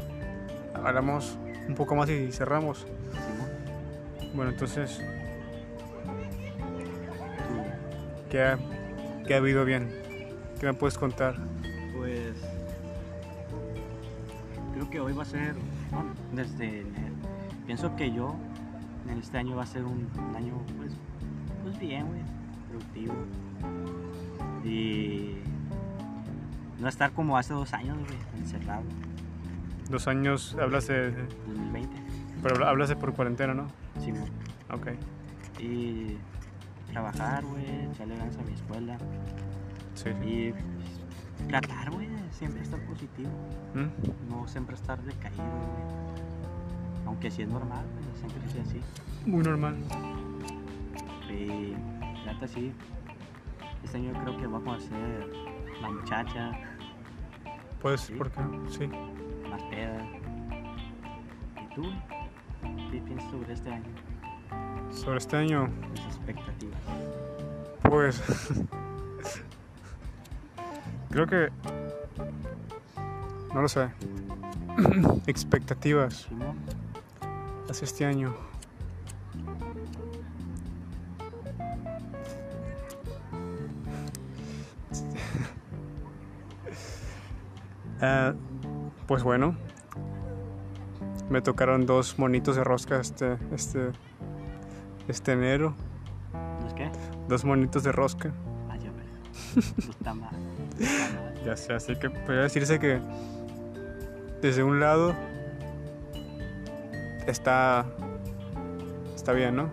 [0.73, 1.37] Hablamos
[1.67, 2.87] un poco más y cerramos.
[4.33, 5.01] Bueno, entonces,
[8.29, 8.57] ¿qué ha,
[9.35, 9.89] habido bien?
[10.61, 11.35] ¿Qué me puedes contar?
[11.97, 12.35] Pues
[14.73, 15.55] creo que hoy va a ser,
[16.31, 16.85] desde.
[17.65, 18.33] Pienso que yo
[19.09, 20.93] en este año va a ser un año pues,
[21.63, 22.21] pues bien, güey,
[22.69, 23.13] productivo.
[24.63, 25.37] Y
[26.79, 28.83] no estar como hace dos años, güey, encerrado,
[29.89, 31.11] Dos años, hablas de.
[31.47, 31.89] 2020.
[32.41, 33.67] Pero hablas de por cuarentena, ¿no?
[33.99, 34.29] Simón.
[34.71, 34.87] Ok.
[35.59, 36.17] Y
[36.91, 38.97] trabajar, güey, echarle ganas a mi escuela.
[39.95, 40.27] Sí, sí.
[40.27, 43.29] Y pues, tratar, güey, siempre estar positivo.
[43.73, 44.29] ¿Mm?
[44.29, 47.05] No siempre estar decaído, güey.
[47.05, 48.81] Aunque sí es normal, güey, siempre soy así.
[49.25, 49.75] Muy normal.
[51.29, 51.75] Y
[52.25, 52.71] la neta sí.
[53.83, 55.29] Este año creo que vamos a ser
[55.81, 56.51] la muchacha,
[57.81, 58.13] Pues, Sí.
[58.13, 58.39] ¿por qué?
[58.69, 58.87] Sí.
[59.49, 60.05] más peda.
[61.61, 61.83] ¿Y tú?
[62.91, 63.83] ¿Qué piensas sobre este año?
[64.91, 66.79] Sobre este año, Tus expectativas.
[67.83, 68.23] pues.
[71.09, 71.49] creo que.
[73.53, 73.89] No lo sé.
[75.27, 76.55] Expectativas Simón,
[77.69, 78.33] hacia este año.
[88.05, 88.33] Ah,
[89.07, 89.55] pues bueno,
[91.29, 93.91] me tocaron dos monitos de rosca este, este,
[95.07, 95.73] este enero.
[96.33, 96.91] ¿no es qué?
[97.29, 98.33] Dos monitos de rosca.
[98.69, 99.85] Ah, ya ves.
[99.85, 100.31] No está mal.
[100.77, 101.43] No está mal.
[101.45, 102.99] Ya sé, así que podría decirse que
[104.41, 105.15] desde un lado
[107.25, 107.85] está
[109.15, 109.71] está bien, ¿no?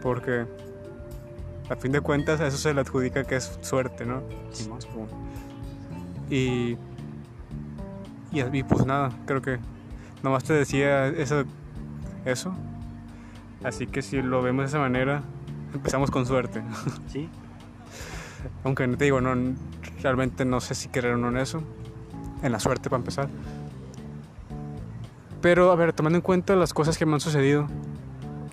[0.00, 0.46] Porque
[1.68, 4.22] a fin de cuentas a eso se le adjudica que es suerte, ¿no?
[4.50, 4.80] Simón.
[6.34, 6.76] Y,
[8.32, 9.60] y y pues nada, creo que
[10.24, 11.44] nomás te decía eso
[12.24, 12.52] eso.
[13.62, 15.22] Así que si lo vemos de esa manera,
[15.72, 16.60] empezamos con suerte.
[17.08, 17.28] Sí,
[18.64, 19.54] Aunque te digo, no,
[20.02, 21.62] realmente no sé si querer o no en eso.
[22.42, 23.28] En la suerte para empezar.
[25.40, 27.68] Pero, a ver, tomando en cuenta las cosas que me han sucedido,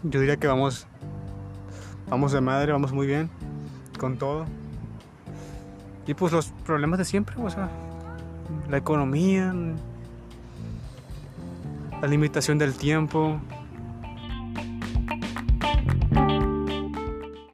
[0.04, 0.86] yo diría que vamos.
[2.10, 3.32] Vamos de madre, vamos muy bien.
[4.00, 4.46] Con todo.
[6.08, 7.70] Y pues los problemas de siempre, o sea.
[8.70, 9.54] La economía.
[12.02, 13.40] La limitación del tiempo.